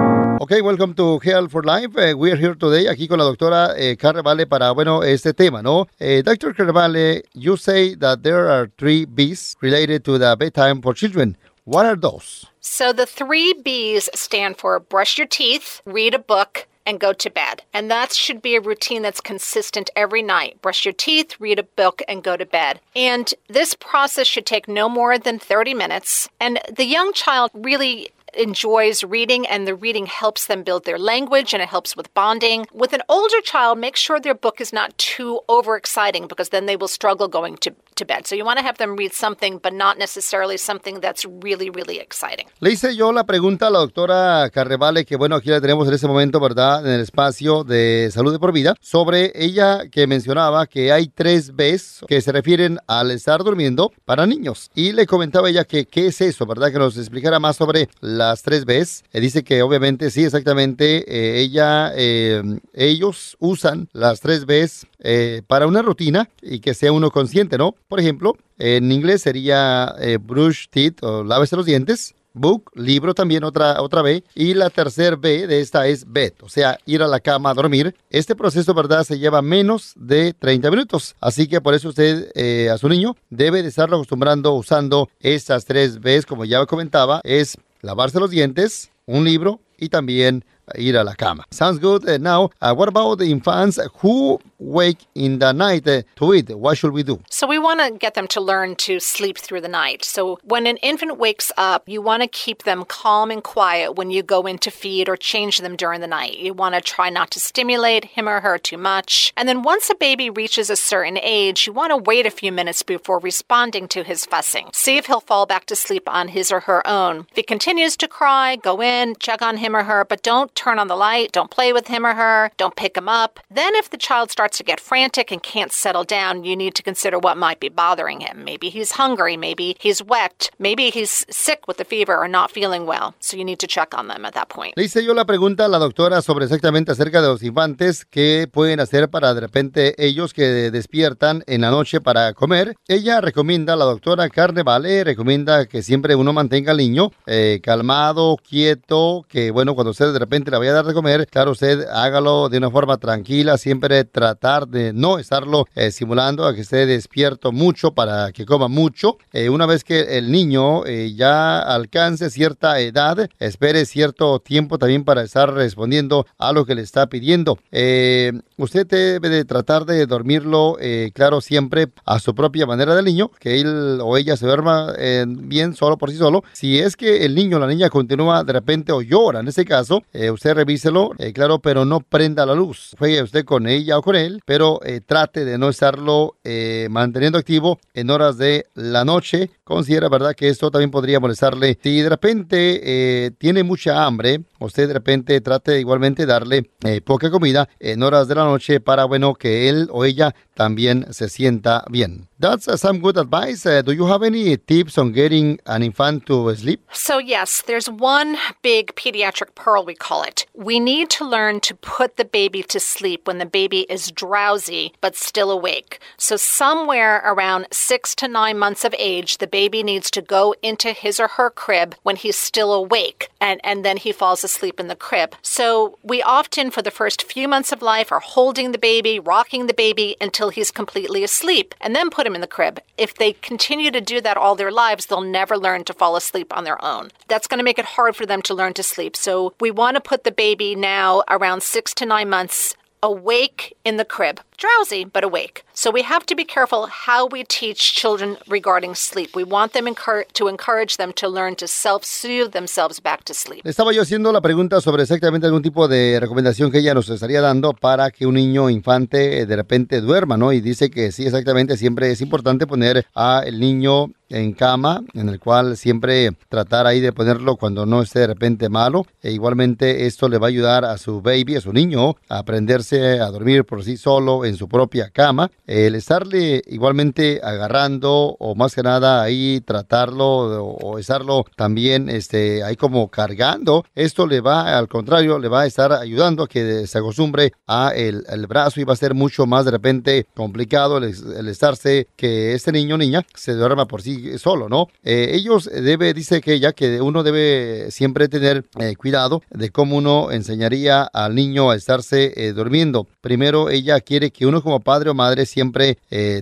Ok, 0.43 0.59
welcome 0.63 0.95
to 0.95 1.19
Health 1.19 1.51
for 1.51 1.61
Life. 1.61 1.95
Uh, 1.95 2.17
we 2.17 2.31
are 2.31 2.35
here 2.35 2.55
today 2.55 2.87
aquí 2.87 3.07
con 3.07 3.19
la 3.19 3.25
doctora 3.25 3.75
eh, 3.77 3.95
para, 3.95 4.71
bueno, 4.71 5.03
este 5.03 5.35
tema, 5.35 5.61
¿no? 5.61 5.87
Eh, 5.99 6.23
Dr. 6.23 6.55
Carvale, 6.55 7.21
you 7.35 7.55
say 7.55 7.93
that 7.93 8.23
there 8.23 8.49
are 8.49 8.71
three 8.79 9.05
B's 9.05 9.55
related 9.61 10.03
to 10.03 10.17
the 10.17 10.35
bedtime 10.35 10.81
for 10.81 10.95
children. 10.95 11.37
What 11.65 11.85
are 11.85 11.95
those? 11.95 12.47
So 12.59 12.91
the 12.91 13.05
three 13.05 13.53
B's 13.53 14.09
stand 14.15 14.57
for 14.57 14.79
brush 14.79 15.15
your 15.19 15.27
teeth, 15.27 15.79
read 15.85 16.15
a 16.15 16.19
book, 16.19 16.67
and 16.87 16.99
go 16.99 17.13
to 17.13 17.29
bed. 17.29 17.61
And 17.71 17.91
that 17.91 18.11
should 18.11 18.41
be 18.41 18.55
a 18.55 18.61
routine 18.61 19.03
that's 19.03 19.21
consistent 19.21 19.91
every 19.95 20.23
night. 20.23 20.59
Brush 20.63 20.85
your 20.85 20.93
teeth, 20.95 21.39
read 21.39 21.59
a 21.59 21.63
book, 21.77 22.01
and 22.07 22.23
go 22.23 22.35
to 22.35 22.47
bed. 22.47 22.79
And 22.95 23.31
this 23.47 23.75
process 23.75 24.25
should 24.25 24.47
take 24.47 24.67
no 24.67 24.89
more 24.89 25.19
than 25.19 25.37
30 25.37 25.75
minutes. 25.75 26.29
And 26.39 26.59
the 26.75 26.85
young 26.85 27.13
child 27.13 27.51
really 27.53 28.09
enjoys 28.33 29.03
reading 29.03 29.47
and 29.47 29.67
the 29.67 29.75
reading 29.75 30.05
helps 30.05 30.47
them 30.47 30.63
build 30.63 30.85
their 30.85 30.99
language 30.99 31.53
and 31.53 31.61
it 31.61 31.69
helps 31.69 31.95
with 31.95 32.13
bonding. 32.13 32.67
With 32.71 32.93
an 32.93 33.01
older 33.09 33.41
child, 33.41 33.79
make 33.79 33.95
sure 33.95 34.19
their 34.19 34.33
book 34.33 34.61
is 34.61 34.73
not 34.73 34.97
too 34.97 35.41
overexciting 35.49 36.27
because 36.27 36.49
then 36.49 36.65
they 36.65 36.75
will 36.75 36.87
struggle 36.87 37.27
going 37.27 37.57
to, 37.57 37.75
to 37.95 38.05
bed. 38.05 38.25
So 38.25 38.35
you 38.35 38.45
want 38.45 38.59
to 38.59 38.65
have 38.65 38.77
them 38.77 38.95
read 38.95 39.13
something, 39.13 39.59
but 39.61 39.73
not 39.73 39.97
necessarily 39.97 40.57
something 40.57 40.99
that's 40.99 41.25
really, 41.25 41.69
really 41.69 41.99
exciting. 41.99 42.47
Le 42.59 42.71
hice 42.71 42.95
yo 42.95 43.11
la 43.11 43.25
pregunta 43.25 43.67
a 43.67 43.69
la 43.69 43.79
doctora 43.79 44.49
Carrevale, 44.49 45.05
que 45.05 45.15
bueno, 45.15 45.35
aquí 45.35 45.49
la 45.49 45.61
tenemos 45.61 45.87
en 45.87 45.93
este 45.93 46.07
momento, 46.07 46.39
¿verdad? 46.39 46.85
En 46.85 46.93
el 46.93 47.01
espacio 47.01 47.63
de 47.63 48.09
salud 48.11 48.31
de 48.31 48.39
por 48.39 48.51
vida, 48.51 48.75
sobre 48.81 49.31
ella 49.35 49.89
que 49.89 50.07
mencionaba 50.07 50.67
que 50.67 50.91
hay 50.91 51.07
tres 51.07 51.55
Bs 51.55 52.05
que 52.07 52.21
se 52.21 52.31
refieren 52.31 52.79
al 52.87 53.11
estar 53.11 53.43
durmiendo 53.43 53.91
para 54.05 54.25
niños. 54.25 54.69
Y 54.75 54.91
le 54.93 55.05
comentaba 55.05 55.49
ella 55.49 55.65
que 55.65 55.85
qué 55.85 56.07
es 56.07 56.21
eso, 56.21 56.45
¿verdad? 56.45 56.71
Que 56.71 56.79
nos 56.79 56.97
explicara 56.97 57.39
más 57.39 57.55
sobre 57.55 57.89
las 57.99 58.41
tres 58.41 58.65
Bs. 58.65 59.03
Eh, 59.11 59.19
dice 59.19 59.43
que 59.43 59.61
obviamente 59.61 60.11
sí, 60.11 60.23
exactamente, 60.23 61.05
eh, 61.07 61.41
ella, 61.41 61.91
eh, 61.95 62.41
ellos 62.73 63.37
usan 63.39 63.89
las 63.93 64.21
tres 64.21 64.45
Bs 64.45 64.87
eh, 65.03 65.41
para 65.47 65.65
una 65.65 65.81
rutina 65.81 66.29
y 66.41 66.59
que 66.59 66.75
sea 66.75 66.91
uno 66.91 67.09
consciente, 67.09 67.57
¿no? 67.57 67.75
Por 67.91 67.99
ejemplo, 67.99 68.37
en 68.57 68.89
inglés 68.89 69.23
sería 69.23 69.93
eh, 69.99 70.17
brush 70.17 70.67
teeth 70.69 71.03
o 71.03 71.25
lávese 71.25 71.57
los 71.57 71.65
dientes. 71.65 72.15
Book, 72.31 72.71
libro 72.73 73.13
también 73.13 73.43
otra, 73.43 73.81
otra 73.81 74.01
B. 74.01 74.23
Y 74.33 74.53
la 74.53 74.69
tercer 74.69 75.17
B 75.17 75.45
de 75.45 75.59
esta 75.59 75.85
es 75.87 76.09
bed, 76.09 76.31
o 76.41 76.47
sea, 76.47 76.77
ir 76.85 77.03
a 77.03 77.07
la 77.09 77.19
cama 77.19 77.49
a 77.49 77.53
dormir. 77.53 77.93
Este 78.09 78.33
proceso, 78.33 78.73
¿verdad? 78.73 79.03
Se 79.03 79.19
lleva 79.19 79.41
menos 79.41 79.91
de 79.97 80.31
30 80.31 80.71
minutos. 80.71 81.17
Así 81.19 81.49
que 81.49 81.59
por 81.59 81.73
eso 81.73 81.89
usted 81.89 82.31
eh, 82.33 82.69
a 82.69 82.77
su 82.77 82.87
niño 82.87 83.17
debe 83.29 83.61
de 83.61 83.67
estarlo 83.67 83.97
acostumbrando 83.97 84.53
usando 84.53 85.09
estas 85.19 85.65
tres 85.65 85.99
Bs, 85.99 86.25
como 86.25 86.45
ya 86.45 86.65
comentaba, 86.65 87.19
es 87.25 87.57
lavarse 87.81 88.21
los 88.21 88.29
dientes, 88.29 88.89
un 89.05 89.25
libro 89.25 89.59
y 89.77 89.89
también 89.89 90.45
ir 90.75 90.95
a 90.95 91.03
la 91.03 91.13
cama. 91.13 91.45
Sounds 91.51 91.79
good. 91.79 92.07
Uh, 92.07 92.17
now, 92.17 92.49
uh, 92.61 92.73
what 92.73 92.87
about 92.87 93.15
the 93.15 93.25
infants 93.25 93.79
who 93.99 94.39
wake 94.59 94.99
in 95.15 95.39
the 95.39 95.51
night 95.51 95.87
uh, 95.87 96.01
to 96.17 96.33
eat? 96.33 96.49
What 96.49 96.77
should 96.77 96.93
we 96.93 97.03
do? 97.03 97.21
So 97.29 97.47
we 97.47 97.59
want 97.59 97.79
to 97.81 97.91
get 97.97 98.13
them 98.13 98.27
to 98.29 98.41
learn 98.41 98.75
to 98.77 98.99
sleep 98.99 99.37
through 99.37 99.61
the 99.61 99.67
night. 99.67 100.05
So 100.05 100.39
when 100.43 100.67
an 100.67 100.77
infant 100.77 101.17
wakes 101.17 101.51
up, 101.57 101.87
you 101.87 102.01
want 102.01 102.23
to 102.23 102.27
keep 102.27 102.63
them 102.63 102.85
calm 102.85 103.31
and 103.31 103.43
quiet 103.43 103.93
when 103.93 104.11
you 104.11 104.23
go 104.23 104.45
in 104.45 104.57
to 104.59 104.71
feed 104.71 105.09
or 105.09 105.17
change 105.17 105.59
them 105.59 105.75
during 105.75 106.01
the 106.01 106.07
night. 106.07 106.37
You 106.37 106.53
want 106.53 106.75
to 106.75 106.81
try 106.81 107.09
not 107.09 107.31
to 107.31 107.39
stimulate 107.39 108.05
him 108.05 108.29
or 108.29 108.39
her 108.41 108.57
too 108.57 108.77
much. 108.77 109.33
And 109.35 109.49
then 109.49 109.63
once 109.63 109.89
a 109.89 109.95
baby 109.95 110.29
reaches 110.29 110.69
a 110.69 110.75
certain 110.75 111.17
age, 111.17 111.67
you 111.67 111.73
want 111.73 111.91
to 111.91 111.97
wait 111.97 112.25
a 112.25 112.31
few 112.31 112.51
minutes 112.51 112.83
before 112.83 113.19
responding 113.19 113.87
to 113.89 114.03
his 114.03 114.25
fussing. 114.25 114.69
See 114.73 114.97
if 114.97 115.07
he'll 115.07 115.19
fall 115.21 115.45
back 115.45 115.65
to 115.65 115.75
sleep 115.75 116.07
on 116.07 116.29
his 116.29 116.51
or 116.51 116.61
her 116.61 116.85
own. 116.87 117.25
If 117.31 117.35
he 117.35 117.43
continues 117.43 117.97
to 117.97 118.07
cry, 118.07 118.55
go 118.55 118.81
in, 118.81 119.15
check 119.19 119.41
on 119.41 119.57
him 119.57 119.75
or 119.75 119.83
her, 119.83 120.05
but 120.05 120.23
don't 120.23 120.53
turn 120.61 120.77
on 120.77 120.87
the 120.87 120.95
light, 120.95 121.31
don't 121.31 121.49
play 121.49 121.73
with 121.73 121.87
him 121.87 122.05
or 122.05 122.13
her, 122.13 122.51
don't 122.57 122.75
pick 122.75 122.95
him 122.95 123.09
up. 123.09 123.39
Then, 123.49 123.73
if 123.75 123.89
the 123.89 123.97
child 123.97 124.29
starts 124.29 124.57
to 124.57 124.63
get 124.63 124.79
frantic 124.79 125.31
and 125.31 125.41
can't 125.41 125.71
settle 125.71 126.03
down, 126.03 126.43
you 126.43 126.55
need 126.55 126.75
to 126.75 126.83
consider 126.83 127.17
what 127.17 127.35
might 127.35 127.59
be 127.59 127.69
bothering 127.69 128.19
him. 128.21 128.43
Maybe 128.43 128.69
he's 128.69 128.91
hungry, 128.99 129.37
maybe 129.37 129.75
he's 129.79 130.03
wet, 130.03 130.51
maybe 130.59 130.91
he's 130.91 131.25
sick 131.29 131.67
with 131.67 131.79
a 131.79 131.85
fever 131.85 132.15
or 132.15 132.27
not 132.27 132.51
feeling 132.51 132.85
well. 132.85 133.15
So 133.19 133.37
you 133.37 133.45
need 133.45 133.59
to 133.59 133.67
check 133.67 133.97
on 133.97 134.07
them 134.07 134.25
at 134.25 134.33
that 134.33 134.49
point. 134.49 134.73
Le 134.75 134.83
hice 134.83 135.03
yo 135.03 135.13
la 135.13 135.25
pregunta 135.25 135.65
a 135.65 135.67
la 135.67 135.79
doctora 135.79 136.21
sobre 136.21 136.45
exactamente 136.45 136.91
acerca 136.91 137.21
de 137.21 137.27
los 137.29 137.43
infantes, 137.43 138.05
qué 138.05 138.47
pueden 138.51 138.79
hacer 138.79 139.09
para 139.09 139.33
de 139.33 139.41
repente 139.41 139.95
ellos 139.97 140.33
que 140.33 140.69
despiertan 140.71 141.43
en 141.47 141.61
la 141.61 141.71
noche 141.71 142.01
para 142.01 142.33
comer. 142.33 142.75
Ella 142.87 143.21
recomienda, 143.21 143.75
la 143.75 143.85
doctora 143.85 144.29
Carnevale 144.29 145.03
recomienda 145.03 145.65
que 145.65 145.81
siempre 145.81 146.15
uno 146.15 146.33
mantenga 146.33 146.71
al 146.71 146.77
niño 146.77 147.11
eh, 147.25 147.59
calmado, 147.63 148.37
quieto, 148.37 149.25
que 149.27 149.51
bueno, 149.51 149.73
cuando 149.73 149.91
usted 149.91 150.13
de 150.13 150.19
repente 150.19 150.40
le 150.49 150.57
vaya 150.57 150.71
a 150.71 150.75
dar 150.75 150.85
de 150.85 150.93
comer, 150.93 151.27
claro, 151.27 151.51
usted 151.51 151.85
hágalo 151.91 152.49
de 152.49 152.57
una 152.57 152.71
forma 152.71 152.97
tranquila, 152.97 153.57
siempre 153.57 154.03
tratar 154.05 154.67
de 154.67 154.93
no 154.93 155.19
estarlo 155.19 155.65
eh, 155.75 155.91
simulando 155.91 156.45
a 156.45 156.55
que 156.55 156.61
esté 156.61 156.85
despierto 156.85 157.51
mucho 157.51 157.91
para 157.91 158.31
que 158.31 158.45
coma 158.45 158.67
mucho. 158.67 159.17
Eh, 159.33 159.49
una 159.49 159.65
vez 159.65 159.83
que 159.83 160.17
el 160.17 160.31
niño 160.31 160.85
eh, 160.85 161.13
ya 161.13 161.59
alcance 161.59 162.29
cierta 162.29 162.79
edad, 162.79 163.29
espere 163.39 163.85
cierto 163.85 164.39
tiempo 164.39 164.77
también 164.77 165.03
para 165.03 165.21
estar 165.21 165.53
respondiendo 165.53 166.25
a 166.37 166.53
lo 166.53 166.65
que 166.65 166.75
le 166.75 166.81
está 166.81 167.07
pidiendo. 167.07 167.59
Eh, 167.71 168.31
usted 168.57 168.87
debe 168.87 169.29
de 169.29 169.45
tratar 169.45 169.85
de 169.85 170.05
dormirlo, 170.05 170.77
eh, 170.79 171.11
claro, 171.13 171.41
siempre 171.41 171.87
a 172.05 172.19
su 172.19 172.33
propia 172.33 172.65
manera 172.65 172.95
del 172.95 173.05
niño, 173.05 173.31
que 173.39 173.59
él 173.59 173.99
o 174.01 174.17
ella 174.17 174.37
se 174.37 174.45
duerma 174.45 174.93
eh, 174.97 175.25
bien 175.27 175.75
solo 175.75 175.97
por 175.97 176.11
sí 176.11 176.17
solo. 176.17 176.43
Si 176.53 176.79
es 176.79 176.95
que 176.95 177.25
el 177.25 177.35
niño 177.35 177.57
o 177.57 177.59
la 177.59 177.67
niña 177.67 177.89
continúa 177.89 178.43
de 178.43 178.53
repente 178.53 178.91
o 178.91 179.01
llora, 179.01 179.41
en 179.41 179.47
ese 179.47 179.65
caso, 179.65 180.03
eh, 180.13 180.30
usted 180.31 180.53
revíselo, 180.53 181.11
eh, 181.17 181.33
claro, 181.33 181.59
pero 181.59 181.85
no 181.85 181.99
prenda 181.99 182.45
la 182.45 182.55
luz. 182.55 182.95
Juegue 182.97 183.23
usted 183.23 183.45
con 183.45 183.67
ella 183.67 183.97
o 183.97 184.01
con 184.01 184.15
él, 184.15 184.41
pero 184.45 184.79
eh, 184.83 185.01
trate 185.01 185.45
de 185.45 185.57
no 185.57 185.69
estarlo 185.69 186.37
eh, 186.43 186.87
manteniendo 186.89 187.37
activo 187.37 187.79
en 187.93 188.09
horas 188.09 188.37
de 188.37 188.65
la 188.73 189.05
noche. 189.05 189.51
Considera, 189.71 190.09
¿verdad?, 190.09 190.35
que 190.35 190.49
esto 190.49 190.69
también 190.69 190.91
podría 190.91 191.21
molestarle. 191.21 191.79
Si 191.81 192.01
de 192.01 192.09
repente 192.09 192.81
eh, 192.83 193.31
tiene 193.37 193.63
mucha 193.63 194.03
hambre, 194.03 194.41
usted 194.59 194.89
de 194.89 194.93
repente 194.93 195.39
trate 195.39 195.79
igualmente 195.79 196.25
darle 196.25 196.69
eh, 196.83 196.99
poca 196.99 197.31
comida 197.31 197.69
en 197.79 198.03
horas 198.03 198.27
de 198.27 198.35
la 198.35 198.43
noche 198.43 198.81
para, 198.81 199.05
bueno, 199.05 199.33
que 199.33 199.69
él 199.69 199.87
o 199.89 200.03
ella 200.03 200.35
también 200.55 201.07
se 201.13 201.29
sienta 201.29 201.85
bien. 201.89 202.27
That's 202.37 202.67
uh, 202.67 202.75
some 202.75 202.99
good 202.99 203.17
advice. 203.17 203.65
Uh, 203.65 203.81
do 203.81 203.93
you 203.93 204.07
have 204.07 204.23
any 204.23 204.57
tips 204.57 204.97
on 204.97 205.13
getting 205.13 205.59
an 205.65 205.83
infant 205.83 206.25
to 206.25 206.53
sleep? 206.55 206.81
So, 206.91 207.19
yes, 207.19 207.63
there's 207.65 207.87
one 207.87 208.35
big 208.61 208.95
pediatric 208.95 209.55
pearl, 209.55 209.85
we 209.85 209.95
call 209.95 210.23
it. 210.23 210.47
We 210.53 210.79
need 210.79 211.09
to 211.11 211.23
learn 211.23 211.59
to 211.61 211.75
put 211.75 212.17
the 212.17 212.25
baby 212.25 212.63
to 212.63 212.79
sleep 212.79 213.27
when 213.27 213.37
the 213.37 213.45
baby 213.45 213.85
is 213.89 214.11
drowsy 214.11 214.93
but 215.01 215.15
still 215.15 215.51
awake. 215.51 215.99
So, 216.17 216.35
somewhere 216.35 217.21
around 217.23 217.67
six 217.71 218.15
to 218.15 218.27
nine 218.27 218.57
months 218.57 218.83
of 218.83 218.95
age, 218.97 219.37
the 219.37 219.47
baby 219.47 219.60
needs 219.69 220.11
to 220.11 220.21
go 220.21 220.55
into 220.61 220.91
his 220.91 221.19
or 221.19 221.27
her 221.29 221.49
crib 221.49 221.95
when 222.03 222.15
he's 222.15 222.37
still 222.37 222.73
awake, 222.73 223.29
and, 223.39 223.59
and 223.63 223.85
then 223.85 223.97
he 223.97 224.11
falls 224.11 224.43
asleep 224.43 224.79
in 224.79 224.87
the 224.87 224.95
crib. 224.95 225.35
So, 225.41 225.97
we 226.03 226.21
often, 226.21 226.71
for 226.71 226.81
the 226.81 226.91
first 226.91 227.23
few 227.23 227.47
months 227.47 227.71
of 227.71 227.81
life, 227.81 228.11
are 228.11 228.19
holding 228.19 228.71
the 228.71 228.77
baby, 228.77 229.19
rocking 229.19 229.67
the 229.67 229.73
baby 229.73 230.15
until 230.21 230.49
he's 230.49 230.71
completely 230.71 231.23
asleep, 231.23 231.75
and 231.81 231.95
then 231.95 232.09
put 232.09 232.27
him 232.27 232.35
in 232.35 232.41
the 232.41 232.47
crib. 232.47 232.79
If 232.97 233.15
they 233.15 233.33
continue 233.33 233.91
to 233.91 234.01
do 234.01 234.21
that 234.21 234.37
all 234.37 234.55
their 234.55 234.71
lives, 234.71 235.05
they'll 235.05 235.21
never 235.21 235.57
learn 235.57 235.83
to 235.85 235.93
fall 235.93 236.15
asleep 236.15 236.55
on 236.55 236.63
their 236.63 236.83
own. 236.83 237.11
That's 237.27 237.47
going 237.47 237.59
to 237.59 237.63
make 237.63 237.79
it 237.79 237.85
hard 237.85 238.15
for 238.15 238.25
them 238.25 238.41
to 238.43 238.53
learn 238.53 238.73
to 238.73 238.83
sleep. 238.83 239.15
So 239.15 239.53
we 239.59 239.71
want 239.71 239.95
to 239.95 240.01
put 240.01 240.23
the 240.23 240.31
baby 240.31 240.75
now 240.75 241.23
around 241.29 241.63
six 241.63 241.93
to 241.95 242.05
nine 242.05 242.29
months 242.29 242.75
awake 243.03 243.75
in 243.83 243.97
the 243.97 244.05
crib. 244.05 244.39
Drowsy 244.61 245.05
but 245.05 245.23
awake. 245.23 245.63
So 245.73 245.89
we 245.89 246.03
have 246.03 246.25
to 246.27 246.35
be 246.35 246.45
careful 246.45 246.87
how 246.87 247.27
we 247.27 247.43
teach 247.43 247.95
children 247.95 248.37
regarding 248.47 248.93
sleep. 248.95 249.35
We 249.35 249.43
want 249.43 249.73
them 249.73 249.85
to 250.33 250.47
encourage 250.47 250.97
them 250.97 251.11
to 251.13 251.27
learn 251.27 251.55
to 251.55 251.67
self-soothe 251.67 252.51
themselves 252.51 253.01
back 253.01 253.23
to 253.25 253.33
sleep. 253.33 253.61
Estaba 253.65 253.93
yo 253.93 254.03
haciendo 254.03 254.31
la 254.31 254.41
pregunta 254.41 254.79
sobre 254.81 255.03
exactamente 255.03 255.47
algún 255.47 255.63
tipo 255.63 255.87
de 255.87 256.19
recomendación 256.19 256.71
que 256.71 256.79
ella 256.79 256.93
nos 256.93 257.09
estaría 257.09 257.41
dando 257.41 257.73
para 257.73 258.11
que 258.11 258.25
un 258.27 258.35
niño 258.35 258.69
infante 258.69 259.39
eh, 259.39 259.45
de 259.45 259.55
repente 259.55 260.01
duerma, 260.01 260.37
¿no? 260.37 260.53
Y 260.53 260.61
dice 260.61 260.91
que 260.91 261.11
sí, 261.11 261.25
exactamente, 261.25 261.77
siempre 261.77 262.11
es 262.11 262.21
importante 262.21 262.67
poner 262.67 263.05
a 263.15 263.43
el 263.45 263.59
niño 263.59 264.11
en 264.31 264.53
cama, 264.53 265.03
en 265.13 265.29
el 265.29 265.39
cual 265.39 265.77
siempre 265.77 266.31
tratar 266.49 266.87
ahí 266.87 266.99
de 266.99 267.11
ponerlo 267.11 267.57
cuando 267.57 267.85
no 267.85 268.01
esté 268.01 268.19
de 268.19 268.27
repente 268.27 268.69
malo. 268.69 269.05
E 269.21 269.31
igualmente 269.31 270.05
esto 270.05 270.29
le 270.29 270.37
va 270.37 270.47
a 270.47 270.49
ayudar 270.49 270.85
a 270.85 270.97
su 270.97 271.21
baby, 271.21 271.57
a 271.57 271.61
su 271.61 271.73
niño, 271.73 272.15
a 272.29 272.39
aprenderse 272.39 273.19
a 273.19 273.29
dormir 273.29 273.65
por 273.65 273.83
sí 273.83 273.97
solo 273.97 274.45
en 274.51 274.57
su 274.57 274.67
propia 274.67 275.09
cama. 275.09 275.49
El 275.65 275.95
estarle 275.95 276.61
igualmente 276.67 277.41
agarrando 277.43 278.35
o 278.39 278.55
más 278.55 278.75
que 278.75 278.83
nada 278.83 279.23
ahí 279.23 279.61
tratarlo 279.61 280.27
o 280.27 280.99
estarlo 280.99 281.45
también 281.55 282.09
este, 282.09 282.63
ahí 282.63 282.75
como 282.75 283.09
cargando, 283.09 283.85
esto 283.95 284.27
le 284.27 284.41
va 284.41 284.77
al 284.77 284.87
contrario, 284.87 285.39
le 285.39 285.47
va 285.47 285.61
a 285.61 285.65
estar 285.65 285.91
ayudando 285.91 286.43
a 286.43 286.47
que 286.47 286.87
se 286.87 286.97
acostumbre 286.97 287.53
a 287.67 287.91
el, 287.95 288.23
brazo 288.47 288.81
y 288.81 288.83
va 288.83 288.93
a 288.93 288.97
ser 288.97 289.13
mucho 289.13 289.45
más 289.45 289.65
de 289.65 289.71
repente 289.71 290.25
complicado 290.35 290.97
el, 290.97 291.47
estarse 291.47 292.07
que 292.15 292.53
este 292.53 292.71
niño 292.71 292.95
o 292.95 292.97
niña 292.97 293.25
se 293.33 293.53
duerma 293.53 293.85
por 293.87 294.01
sí 294.01 294.37
solo, 294.37 294.67
¿no? 294.67 294.87
Eh, 295.03 295.31
ellos 295.33 295.69
debe, 295.71 296.13
dice 296.13 296.41
que 296.41 296.53
ella, 296.53 296.73
que 296.73 297.01
uno 297.01 297.23
debe 297.23 297.91
siempre 297.91 298.27
tener 298.27 298.65
eh, 298.79 298.95
cuidado 298.95 299.41
de 299.49 299.69
cómo 299.69 299.97
uno 299.97 300.31
enseñaría 300.31 301.03
al 301.03 301.35
niño 301.35 301.71
a 301.71 301.75
estarse 301.75 302.33
eh, 302.35 302.53
durmiendo. 302.53 303.07
Primero, 303.21 303.69
ella 303.69 303.99
quiere 304.01 304.31
que 304.31 304.40
uno 304.45 304.61
como 304.61 304.79
padre 304.79 305.09
o 305.09 305.13
madre 305.13 305.45
siempre 305.45 305.97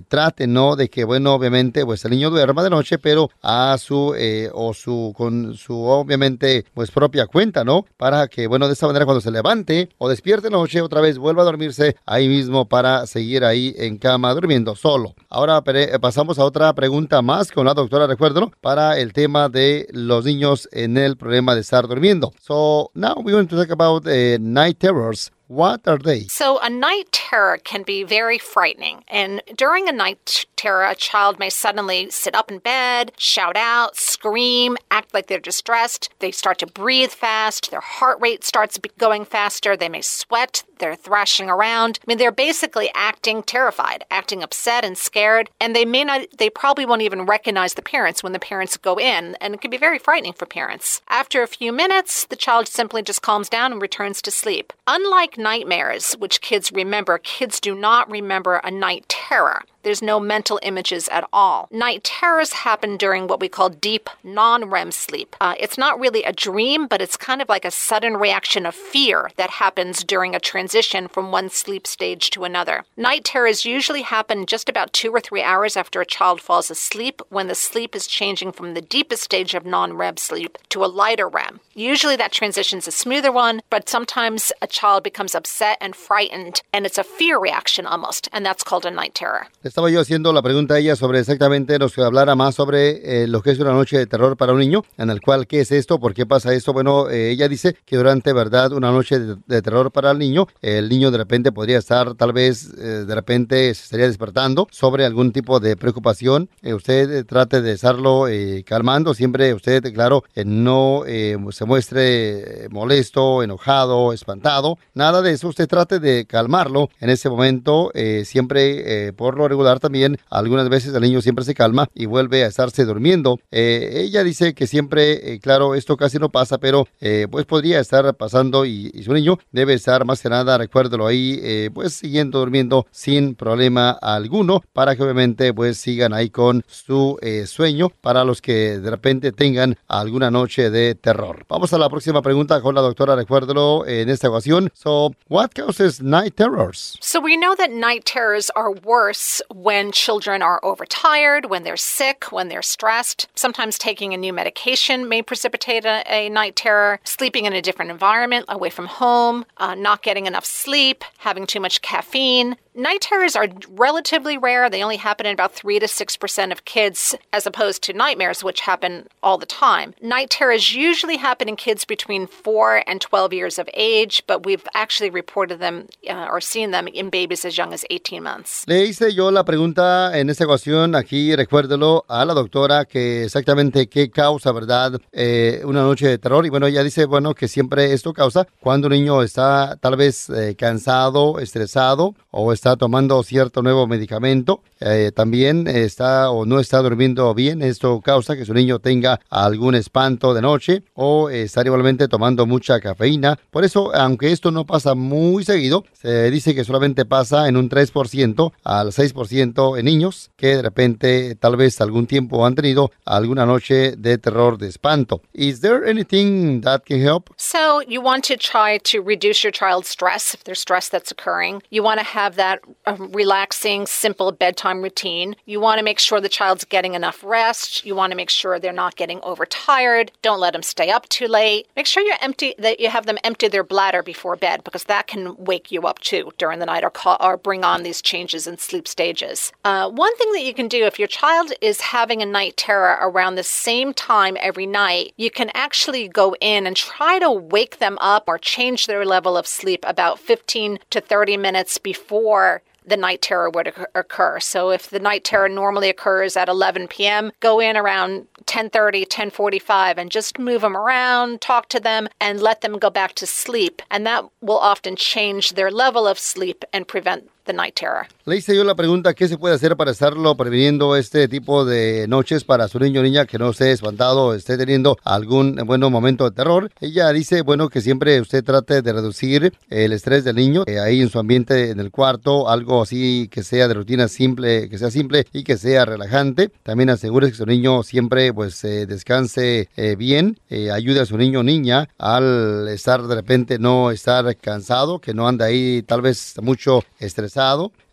trate, 0.08 0.46
¿no? 0.46 0.76
De 0.76 0.88
que, 0.88 1.04
bueno, 1.04 1.34
obviamente, 1.34 1.84
pues 1.84 2.04
el 2.04 2.10
niño 2.12 2.30
duerma 2.30 2.62
de 2.62 2.70
noche, 2.70 2.98
pero 2.98 3.30
a 3.42 3.76
su, 3.78 4.14
o 4.52 4.74
su, 4.74 5.14
con 5.16 5.54
su, 5.56 5.74
obviamente, 5.74 6.64
pues 6.74 6.90
propia 6.90 7.26
cuenta, 7.26 7.64
¿no? 7.64 7.86
Para 7.96 8.28
que, 8.28 8.46
bueno, 8.46 8.66
de 8.66 8.74
esa 8.74 8.86
manera 8.86 9.04
cuando 9.04 9.20
se 9.20 9.30
levante 9.30 9.88
o 9.98 10.08
despierte 10.08 10.48
de 10.48 10.50
noche, 10.50 10.80
otra 10.80 11.00
vez 11.00 11.18
vuelva 11.18 11.42
a 11.42 11.44
dormirse 11.46 11.96
ahí 12.06 12.28
mismo 12.28 12.68
para 12.68 13.06
seguir 13.06 13.44
ahí 13.44 13.74
en 13.78 13.98
cama 13.98 14.34
durmiendo 14.34 14.74
solo. 14.76 15.14
Ahora 15.28 15.62
pasamos 16.00 16.38
a 16.38 16.44
otra 16.44 16.72
pregunta 16.74 17.22
más 17.22 17.50
con 17.52 17.66
doctora, 17.74 18.06
recuerdo, 18.06 18.50
para 18.60 18.98
el 18.98 19.12
tema 19.12 19.48
de 19.48 19.88
los 19.92 20.24
niños 20.24 20.68
en 20.72 20.96
el 20.96 21.16
problema 21.16 21.54
de 21.54 21.60
estar 21.60 21.86
durmiendo. 21.86 22.32
So 22.40 22.90
now 22.94 23.14
we're 23.16 23.32
going 23.32 23.46
to 23.46 23.56
talk 23.56 23.70
about 23.70 24.06
uh, 24.06 24.38
night 24.40 24.78
terrors. 24.78 25.30
What 25.50 25.88
are 25.88 25.98
they? 25.98 26.28
So, 26.28 26.60
a 26.60 26.70
night 26.70 27.10
terror 27.10 27.58
can 27.58 27.82
be 27.82 28.04
very 28.04 28.38
frightening. 28.38 29.02
And 29.08 29.42
during 29.56 29.88
a 29.88 29.92
night 29.92 30.46
terror, 30.60 30.84
a 30.84 30.94
child 30.94 31.38
may 31.38 31.48
suddenly 31.48 32.10
sit 32.10 32.34
up 32.34 32.50
in 32.50 32.58
bed, 32.58 33.12
shout 33.16 33.56
out, 33.56 33.96
scream, 33.96 34.76
act 34.90 35.14
like 35.14 35.26
they're 35.26 35.38
distressed. 35.38 36.10
They 36.18 36.30
start 36.30 36.58
to 36.58 36.66
breathe 36.66 37.12
fast. 37.12 37.70
Their 37.70 37.80
heart 37.80 38.18
rate 38.20 38.44
starts 38.44 38.78
going 38.98 39.24
faster. 39.24 39.74
They 39.74 39.88
may 39.88 40.02
sweat. 40.02 40.64
They're 40.78 40.96
thrashing 40.96 41.48
around. 41.48 41.98
I 42.02 42.04
mean, 42.06 42.18
they're 42.18 42.32
basically 42.32 42.90
acting 42.94 43.42
terrified, 43.42 44.04
acting 44.10 44.42
upset 44.42 44.84
and 44.84 44.98
scared. 44.98 45.48
And 45.60 45.74
they 45.74 45.84
may 45.86 46.04
not, 46.04 46.26
they 46.36 46.50
probably 46.50 46.84
won't 46.84 47.02
even 47.02 47.26
recognize 47.26 47.74
the 47.74 47.82
parents 47.82 48.22
when 48.22 48.32
the 48.32 48.38
parents 48.38 48.76
go 48.76 48.98
in. 48.98 49.36
And 49.40 49.54
it 49.54 49.60
can 49.62 49.70
be 49.70 49.78
very 49.78 49.98
frightening 49.98 50.34
for 50.34 50.46
parents. 50.46 51.00
After 51.08 51.42
a 51.42 51.46
few 51.46 51.72
minutes, 51.72 52.26
the 52.26 52.36
child 52.36 52.68
simply 52.68 53.02
just 53.02 53.22
calms 53.22 53.48
down 53.48 53.72
and 53.72 53.80
returns 53.80 54.20
to 54.22 54.30
sleep. 54.30 54.72
Unlike 54.86 55.38
nightmares, 55.38 56.14
which 56.14 56.40
kids 56.40 56.72
remember, 56.72 57.18
kids 57.18 57.60
do 57.60 57.74
not 57.74 58.10
remember 58.10 58.56
a 58.56 58.70
night 58.70 59.06
terror. 59.08 59.62
There's 59.82 60.02
no 60.02 60.20
mental 60.20 60.60
images 60.62 61.08
at 61.08 61.26
all. 61.32 61.68
Night 61.70 62.04
terrors 62.04 62.52
happen 62.52 62.96
during 62.98 63.26
what 63.26 63.40
we 63.40 63.48
call 63.48 63.70
deep 63.70 64.10
non 64.22 64.68
REM 64.68 64.92
sleep. 64.92 65.34
Uh, 65.40 65.54
it's 65.58 65.78
not 65.78 65.98
really 65.98 66.22
a 66.24 66.32
dream, 66.32 66.86
but 66.86 67.00
it's 67.00 67.16
kind 67.16 67.40
of 67.40 67.48
like 67.48 67.64
a 67.64 67.70
sudden 67.70 68.16
reaction 68.16 68.66
of 68.66 68.74
fear 68.74 69.30
that 69.36 69.50
happens 69.50 70.04
during 70.04 70.34
a 70.34 70.40
transition 70.40 71.08
from 71.08 71.32
one 71.32 71.48
sleep 71.48 71.86
stage 71.86 72.30
to 72.30 72.44
another. 72.44 72.84
Night 72.96 73.24
terrors 73.24 73.64
usually 73.64 74.02
happen 74.02 74.44
just 74.44 74.68
about 74.68 74.92
two 74.92 75.10
or 75.10 75.20
three 75.20 75.42
hours 75.42 75.76
after 75.76 76.00
a 76.00 76.06
child 76.06 76.40
falls 76.42 76.70
asleep 76.70 77.22
when 77.30 77.46
the 77.46 77.54
sleep 77.54 77.96
is 77.96 78.06
changing 78.06 78.52
from 78.52 78.74
the 78.74 78.82
deepest 78.82 79.22
stage 79.22 79.54
of 79.54 79.64
non 79.64 79.94
REM 79.94 80.18
sleep 80.18 80.58
to 80.68 80.84
a 80.84 80.86
lighter 80.86 81.28
REM. 81.28 81.60
Usually 81.74 82.16
that 82.16 82.32
transition 82.32 82.78
is 82.78 82.88
a 82.88 82.92
smoother 82.92 83.32
one, 83.32 83.62
but 83.70 83.88
sometimes 83.88 84.52
a 84.60 84.66
child 84.66 85.02
becomes 85.02 85.34
upset 85.34 85.78
and 85.80 85.96
frightened, 85.96 86.60
and 86.72 86.84
it's 86.84 86.98
a 86.98 87.04
fear 87.04 87.38
reaction 87.38 87.86
almost, 87.86 88.28
and 88.32 88.44
that's 88.44 88.62
called 88.62 88.84
a 88.84 88.90
night 88.90 89.14
terror. 89.14 89.46
Estaba 89.70 89.88
yo 89.88 90.00
haciendo 90.00 90.32
la 90.32 90.42
pregunta 90.42 90.74
a 90.74 90.78
ella 90.80 90.96
sobre 90.96 91.20
exactamente 91.20 91.78
nos 91.78 91.96
hablara 91.96 92.34
más 92.34 92.56
sobre 92.56 93.22
eh, 93.22 93.28
lo 93.28 93.40
que 93.40 93.52
es 93.52 93.60
una 93.60 93.70
noche 93.70 93.98
de 93.98 94.06
terror 94.08 94.36
para 94.36 94.52
un 94.52 94.58
niño, 94.58 94.82
en 94.98 95.10
el 95.10 95.20
cual, 95.20 95.46
¿qué 95.46 95.60
es 95.60 95.70
esto? 95.70 96.00
¿Por 96.00 96.12
qué 96.12 96.26
pasa 96.26 96.52
esto? 96.52 96.72
Bueno, 96.72 97.08
eh, 97.08 97.30
ella 97.30 97.46
dice 97.46 97.76
que 97.84 97.96
durante, 97.96 98.32
¿verdad? 98.32 98.72
Una 98.72 98.90
noche 98.90 99.20
de, 99.20 99.62
terror 99.62 99.92
para 99.92 100.10
el 100.10 100.18
niño, 100.18 100.48
el 100.60 100.88
niño 100.88 101.12
de 101.12 101.18
repente 101.18 101.52
podría 101.52 101.78
estar, 101.78 102.16
tal 102.16 102.32
vez, 102.32 102.68
eh, 102.78 103.04
de 103.06 103.14
repente 103.14 103.72
se 103.72 103.84
estaría 103.84 104.08
despertando 104.08 104.66
sobre 104.72 105.04
algún 105.04 105.30
tipo 105.30 105.60
de 105.60 105.76
preocupación. 105.76 106.50
usted 106.64 107.24
trate 107.26 107.62
de 107.62 107.70
estarlo 107.70 108.24
calmando, 108.66 109.14
siempre 109.14 109.54
usted, 109.54 109.84
claro, 109.94 110.24
no 110.34 111.04
se 111.52 111.64
muestre 111.64 112.66
molesto, 112.70 113.44
enojado, 113.44 114.12
espantado, 114.12 114.78
nada 114.94 115.22
de 115.22 115.30
eso, 115.30 115.46
usted 115.46 115.68
trate 115.68 116.00
de 116.00 116.26
calmarlo 116.26 116.88
en 116.98 117.10
ese 117.10 117.30
momento, 117.30 117.92
siempre 118.24 119.12
por 119.12 119.36
lo 119.36 119.59
también, 119.80 120.18
algunas 120.28 120.68
veces 120.68 120.94
el 120.94 121.02
niño 121.02 121.20
siempre 121.20 121.44
se 121.44 121.54
calma 121.54 121.88
y 121.94 122.06
vuelve 122.06 122.44
a 122.44 122.46
estarse 122.48 122.84
durmiendo. 122.84 123.38
Eh, 123.50 123.92
ella 123.94 124.24
dice 124.24 124.54
que 124.54 124.66
siempre, 124.66 125.34
eh, 125.34 125.40
claro, 125.40 125.74
esto 125.74 125.96
casi 125.96 126.18
no 126.18 126.30
pasa, 126.30 126.58
pero 126.58 126.88
eh, 127.00 127.26
pues 127.30 127.46
podría 127.46 127.80
estar 127.80 128.14
pasando 128.14 128.64
y, 128.64 128.90
su 129.04 129.12
niño 129.12 129.38
debe 129.50 129.74
estar 129.74 130.04
más 130.04 130.20
que 130.20 130.28
nada, 130.28 130.58
recuérdelo 130.58 131.06
ahí, 131.06 131.68
pues 131.72 131.94
siguiendo 131.94 132.40
durmiendo 132.40 132.86
sin 132.90 133.34
problema 133.34 133.90
alguno 133.90 134.62
para 134.72 134.94
que 134.94 135.02
obviamente 135.02 135.54
pues 135.54 135.78
sigan 135.78 136.12
ahí 136.12 136.28
con 136.28 136.62
su 136.66 137.18
sueño 137.46 137.90
para 138.00 138.24
los 138.24 138.42
que 138.42 138.78
de 138.78 138.90
repente 138.90 139.32
tengan 139.32 139.76
alguna 139.88 140.30
noche 140.30 140.70
de 140.70 140.94
terror. 140.94 141.44
Vamos 141.48 141.72
a 141.72 141.78
la 141.78 141.88
próxima 141.88 142.20
pregunta 142.20 142.60
con 142.60 142.74
la 142.74 142.82
doctora, 142.82 143.16
recuérdelo 143.16 143.86
en 143.86 144.10
esta 144.10 144.28
ocasión. 144.28 144.70
So, 144.74 145.12
what 145.28 145.50
causes 145.54 146.02
night 146.02 146.36
terrors? 146.36 146.98
So 147.00 147.20
we 147.20 147.36
know 147.36 147.54
that 147.54 147.70
night 147.70 148.04
terrors 148.04 148.50
are 148.54 148.70
worse 148.70 149.42
when 149.54 149.92
children 149.92 150.42
are 150.42 150.64
overtired, 150.64 151.46
when 151.46 151.62
they're 151.62 151.76
sick, 151.76 152.30
when 152.30 152.48
they're 152.48 152.62
stressed. 152.62 153.28
Sometimes 153.34 153.78
taking 153.78 154.14
a 154.14 154.16
new 154.16 154.32
medication 154.32 155.08
may 155.08 155.22
precipitate 155.22 155.84
a, 155.84 156.02
a 156.06 156.28
night 156.28 156.56
terror, 156.56 157.00
sleeping 157.04 157.44
in 157.44 157.52
a 157.52 157.62
different 157.62 157.90
environment 157.90 158.46
away 158.48 158.70
from 158.70 158.86
home, 158.86 159.44
uh, 159.56 159.74
not 159.74 160.02
getting 160.02 160.26
enough 160.26 160.44
sleep, 160.44 161.04
having 161.18 161.46
too 161.46 161.60
much 161.60 161.82
caffeine. 161.82 162.56
Night 162.76 163.00
terrors 163.00 163.34
are 163.34 163.48
relatively 163.68 164.38
rare. 164.38 164.70
They 164.70 164.80
only 164.80 164.96
happen 164.96 165.26
in 165.26 165.32
about 165.32 165.52
3 165.52 165.80
to 165.80 165.86
6% 165.86 166.52
of 166.52 166.64
kids, 166.64 167.16
as 167.32 167.44
opposed 167.44 167.82
to 167.82 167.92
nightmares, 167.92 168.44
which 168.44 168.60
happen 168.60 169.08
all 169.24 169.38
the 169.38 169.46
time. 169.46 169.92
Night 170.00 170.30
terrors 170.30 170.72
usually 170.72 171.16
happen 171.16 171.48
in 171.48 171.56
kids 171.56 171.84
between 171.84 172.28
4 172.28 172.84
and 172.86 173.00
12 173.00 173.32
years 173.32 173.58
of 173.58 173.68
age, 173.74 174.22
but 174.28 174.46
we've 174.46 174.62
actually 174.72 175.10
reported 175.10 175.58
them 175.58 175.88
uh, 176.08 176.28
or 176.30 176.40
seen 176.40 176.70
them 176.70 176.86
in 176.86 177.10
babies 177.10 177.44
as 177.44 177.58
young 177.58 177.72
as 177.72 177.84
18 177.90 178.22
months. 178.22 178.64
Le 178.68 178.86
hice 178.86 179.12
yo 179.12 179.32
la 179.32 179.42
pregunta 179.42 180.16
en 180.16 180.30
esta 180.30 180.44
ocasión, 180.44 180.94
aquí 180.94 181.34
recuérdelo 181.34 182.04
a 182.06 182.24
la 182.24 182.34
doctora, 182.34 182.84
que 182.84 183.24
exactamente 183.24 183.88
qué 183.88 184.10
causa, 184.10 184.52
¿verdad? 184.52 185.00
Eh, 185.10 185.62
una 185.64 185.82
noche 185.82 186.06
de 186.06 186.18
terror. 186.18 186.46
Y 186.46 186.50
bueno, 186.50 186.68
ella 186.68 186.84
dice, 186.84 187.06
bueno, 187.06 187.34
que 187.34 187.48
siempre 187.48 187.92
esto 187.92 188.12
causa 188.12 188.46
cuando 188.60 188.86
un 188.86 188.92
niño 188.92 189.22
está 189.24 189.76
tal 189.80 189.96
vez 189.96 190.30
eh, 190.30 190.54
cansado, 190.56 191.40
estresado 191.40 192.14
o 192.30 192.52
está 192.60 192.76
tomando 192.76 193.22
cierto 193.22 193.62
nuevo 193.62 193.86
medicamento, 193.86 194.62
eh, 194.80 195.12
también 195.14 195.66
está 195.66 196.30
o 196.30 196.44
no 196.44 196.60
está 196.60 196.82
durmiendo 196.82 197.32
bien. 197.32 197.62
Esto 197.62 198.02
causa 198.02 198.36
que 198.36 198.44
su 198.44 198.52
niño 198.52 198.80
tenga 198.80 199.18
algún 199.30 199.74
espanto 199.74 200.34
de 200.34 200.42
noche 200.42 200.82
o 200.92 201.30
estar 201.30 201.64
igualmente 201.64 202.06
tomando 202.06 202.44
mucha 202.44 202.78
cafeína. 202.78 203.38
Por 203.50 203.64
eso, 203.64 203.94
aunque 203.94 204.30
esto 204.30 204.50
no 204.50 204.66
pasa 204.66 204.94
muy 204.94 205.42
seguido, 205.42 205.86
se 205.94 206.30
dice 206.30 206.54
que 206.54 206.64
solamente 206.64 207.06
pasa 207.06 207.48
en 207.48 207.56
un 207.56 207.70
3% 207.70 208.52
al 208.62 208.92
6% 208.92 209.78
en 209.78 209.84
niños 209.86 210.30
que 210.36 210.56
de 210.56 210.62
repente 210.62 211.36
tal 211.36 211.56
vez 211.56 211.80
algún 211.80 212.06
tiempo 212.06 212.44
han 212.44 212.56
tenido 212.56 212.90
alguna 213.06 213.46
noche 213.46 213.96
de 213.96 214.18
terror 214.18 214.58
de 214.58 214.68
espanto. 214.68 215.22
Is 215.32 215.62
there 215.62 215.88
anything 215.88 216.60
that 216.60 216.82
can 216.84 217.00
help? 217.00 217.30
So, 217.38 217.80
you 217.88 218.02
want 218.02 218.24
to 218.24 218.36
try 218.36 218.78
to 218.92 219.00
reduce 219.00 219.42
your 219.42 219.52
child's 219.52 219.88
stress 219.88 220.34
if 220.34 220.44
there's 220.44 220.60
stress 220.60 220.90
that's 220.90 221.10
occurring. 221.10 221.62
You 221.70 221.82
want 221.82 222.00
to 222.00 222.04
have 222.04 222.36
that 222.36 222.49
that 222.50 222.98
relaxing, 222.98 223.86
simple 223.86 224.32
bedtime 224.32 224.82
routine. 224.82 225.36
You 225.46 225.60
want 225.60 225.78
to 225.78 225.84
make 225.84 225.98
sure 225.98 226.20
the 226.20 226.28
child's 226.28 226.64
getting 226.64 226.94
enough 226.94 227.22
rest. 227.22 227.84
You 227.86 227.94
want 227.94 228.10
to 228.10 228.16
make 228.16 228.30
sure 228.30 228.58
they're 228.58 228.72
not 228.72 228.96
getting 228.96 229.20
overtired. 229.22 230.12
Don't 230.22 230.40
let 230.40 230.52
them 230.52 230.62
stay 230.62 230.90
up 230.90 231.08
too 231.08 231.26
late. 231.26 231.68
Make 231.76 231.86
sure 231.86 232.02
you're 232.02 232.16
empty 232.20 232.54
that 232.58 232.80
you 232.80 232.90
have 232.90 233.06
them 233.06 233.18
empty 233.24 233.48
their 233.48 233.64
bladder 233.64 234.02
before 234.02 234.36
bed 234.36 234.64
because 234.64 234.84
that 234.84 235.06
can 235.06 235.36
wake 235.36 235.70
you 235.70 235.82
up 235.82 235.98
too 236.00 236.30
during 236.38 236.58
the 236.58 236.66
night 236.66 236.84
or 236.84 236.90
call, 236.90 237.16
or 237.20 237.36
bring 237.36 237.64
on 237.64 237.82
these 237.82 238.02
changes 238.02 238.46
in 238.46 238.58
sleep 238.58 238.88
stages. 238.88 239.52
Uh, 239.64 239.88
one 239.88 240.14
thing 240.16 240.32
that 240.32 240.44
you 240.44 240.54
can 240.54 240.68
do 240.68 240.84
if 240.84 240.98
your 240.98 241.08
child 241.08 241.52
is 241.60 241.80
having 241.80 242.22
a 242.22 242.26
night 242.26 242.56
terror 242.56 242.98
around 243.00 243.34
the 243.34 243.44
same 243.44 243.92
time 243.94 244.36
every 244.40 244.66
night, 244.66 245.12
you 245.16 245.30
can 245.30 245.50
actually 245.54 246.08
go 246.08 246.34
in 246.40 246.66
and 246.66 246.76
try 246.76 247.18
to 247.18 247.30
wake 247.30 247.78
them 247.78 247.96
up 248.00 248.24
or 248.26 248.38
change 248.38 248.86
their 248.86 249.04
level 249.04 249.36
of 249.36 249.46
sleep 249.46 249.84
about 249.86 250.18
15 250.18 250.78
to 250.90 251.00
30 251.00 251.36
minutes 251.36 251.78
before 251.78 252.39
the 252.86 252.96
night 252.96 253.22
terror 253.22 253.50
would 253.50 253.72
occur. 253.94 254.40
So 254.40 254.70
if 254.70 254.88
the 254.88 254.98
night 254.98 255.24
terror 255.24 255.48
normally 255.48 255.88
occurs 255.88 256.36
at 256.36 256.48
11 256.48 256.88
p.m., 256.88 257.30
go 257.40 257.60
in 257.60 257.76
around 257.76 258.26
10:30, 258.46 259.06
10:45 259.06 259.98
and 259.98 260.10
just 260.10 260.38
move 260.38 260.62
them 260.62 260.76
around, 260.76 261.40
talk 261.40 261.68
to 261.68 261.80
them 261.80 262.08
and 262.20 262.40
let 262.40 262.60
them 262.62 262.78
go 262.78 262.90
back 262.90 263.14
to 263.14 263.26
sleep, 263.26 263.82
and 263.90 264.06
that 264.06 264.24
will 264.40 264.58
often 264.58 264.96
change 264.96 265.52
their 265.52 265.70
level 265.70 266.06
of 266.06 266.18
sleep 266.18 266.64
and 266.72 266.88
prevent 266.88 267.30
the 267.44 267.52
night 267.52 267.74
terror. 267.74 268.06
Le 268.26 268.36
hice 268.36 268.54
yo 268.54 268.64
la 268.64 268.74
pregunta, 268.74 269.14
¿qué 269.14 269.26
se 269.28 269.38
puede 269.38 269.54
hacer 269.54 269.76
para 269.76 269.90
estarlo 269.90 270.36
previniendo 270.36 270.94
este 270.94 271.26
tipo 271.26 271.64
de 271.64 272.06
noches 272.06 272.44
para 272.44 272.68
su 272.68 272.78
niño 272.78 273.00
o 273.00 273.02
niña 273.02 273.24
que 273.26 273.38
no 273.38 273.50
esté 273.50 273.72
espantado, 273.72 274.34
esté 274.34 274.56
teniendo 274.56 274.98
algún 275.02 275.56
buen 275.66 275.80
momento 275.80 276.24
de 276.24 276.30
terror? 276.30 276.70
Ella 276.80 277.10
dice, 277.12 277.42
bueno, 277.42 277.68
que 277.68 277.80
siempre 277.80 278.20
usted 278.20 278.44
trate 278.44 278.82
de 278.82 278.92
reducir 278.92 279.52
el 279.68 279.92
estrés 279.92 280.22
del 280.24 280.36
niño 280.36 280.64
eh, 280.66 280.78
ahí 280.78 281.00
en 281.00 281.08
su 281.08 281.18
ambiente, 281.18 281.70
en 281.70 281.80
el 281.80 281.90
cuarto, 281.90 282.48
algo 282.48 282.82
así 282.82 283.28
que 283.32 283.42
sea 283.42 283.66
de 283.68 283.74
rutina 283.74 284.06
simple, 284.06 284.68
que 284.68 284.78
sea 284.78 284.90
simple 284.90 285.26
y 285.32 285.42
que 285.42 285.56
sea 285.56 285.84
relajante. 285.84 286.50
También 286.62 286.90
asegure 286.90 287.30
que 287.30 287.36
su 287.36 287.46
niño 287.46 287.82
siempre 287.82 288.32
pues 288.32 288.62
eh, 288.64 288.86
descanse 288.86 289.68
eh, 289.76 289.96
bien, 289.96 290.38
ayude 290.72 291.00
a 291.00 291.06
su 291.06 291.16
niño 291.16 291.40
o 291.40 291.42
niña 291.42 291.88
al 291.98 292.68
estar 292.68 293.02
de 293.02 293.14
repente 293.14 293.58
no 293.58 293.90
estar 293.90 294.36
cansado, 294.36 294.98
que 294.98 295.14
no 295.14 295.26
anda 295.26 295.46
ahí 295.46 295.82
tal 295.82 296.02
vez 296.02 296.34
mucho 296.42 296.84
estresado 296.98 297.39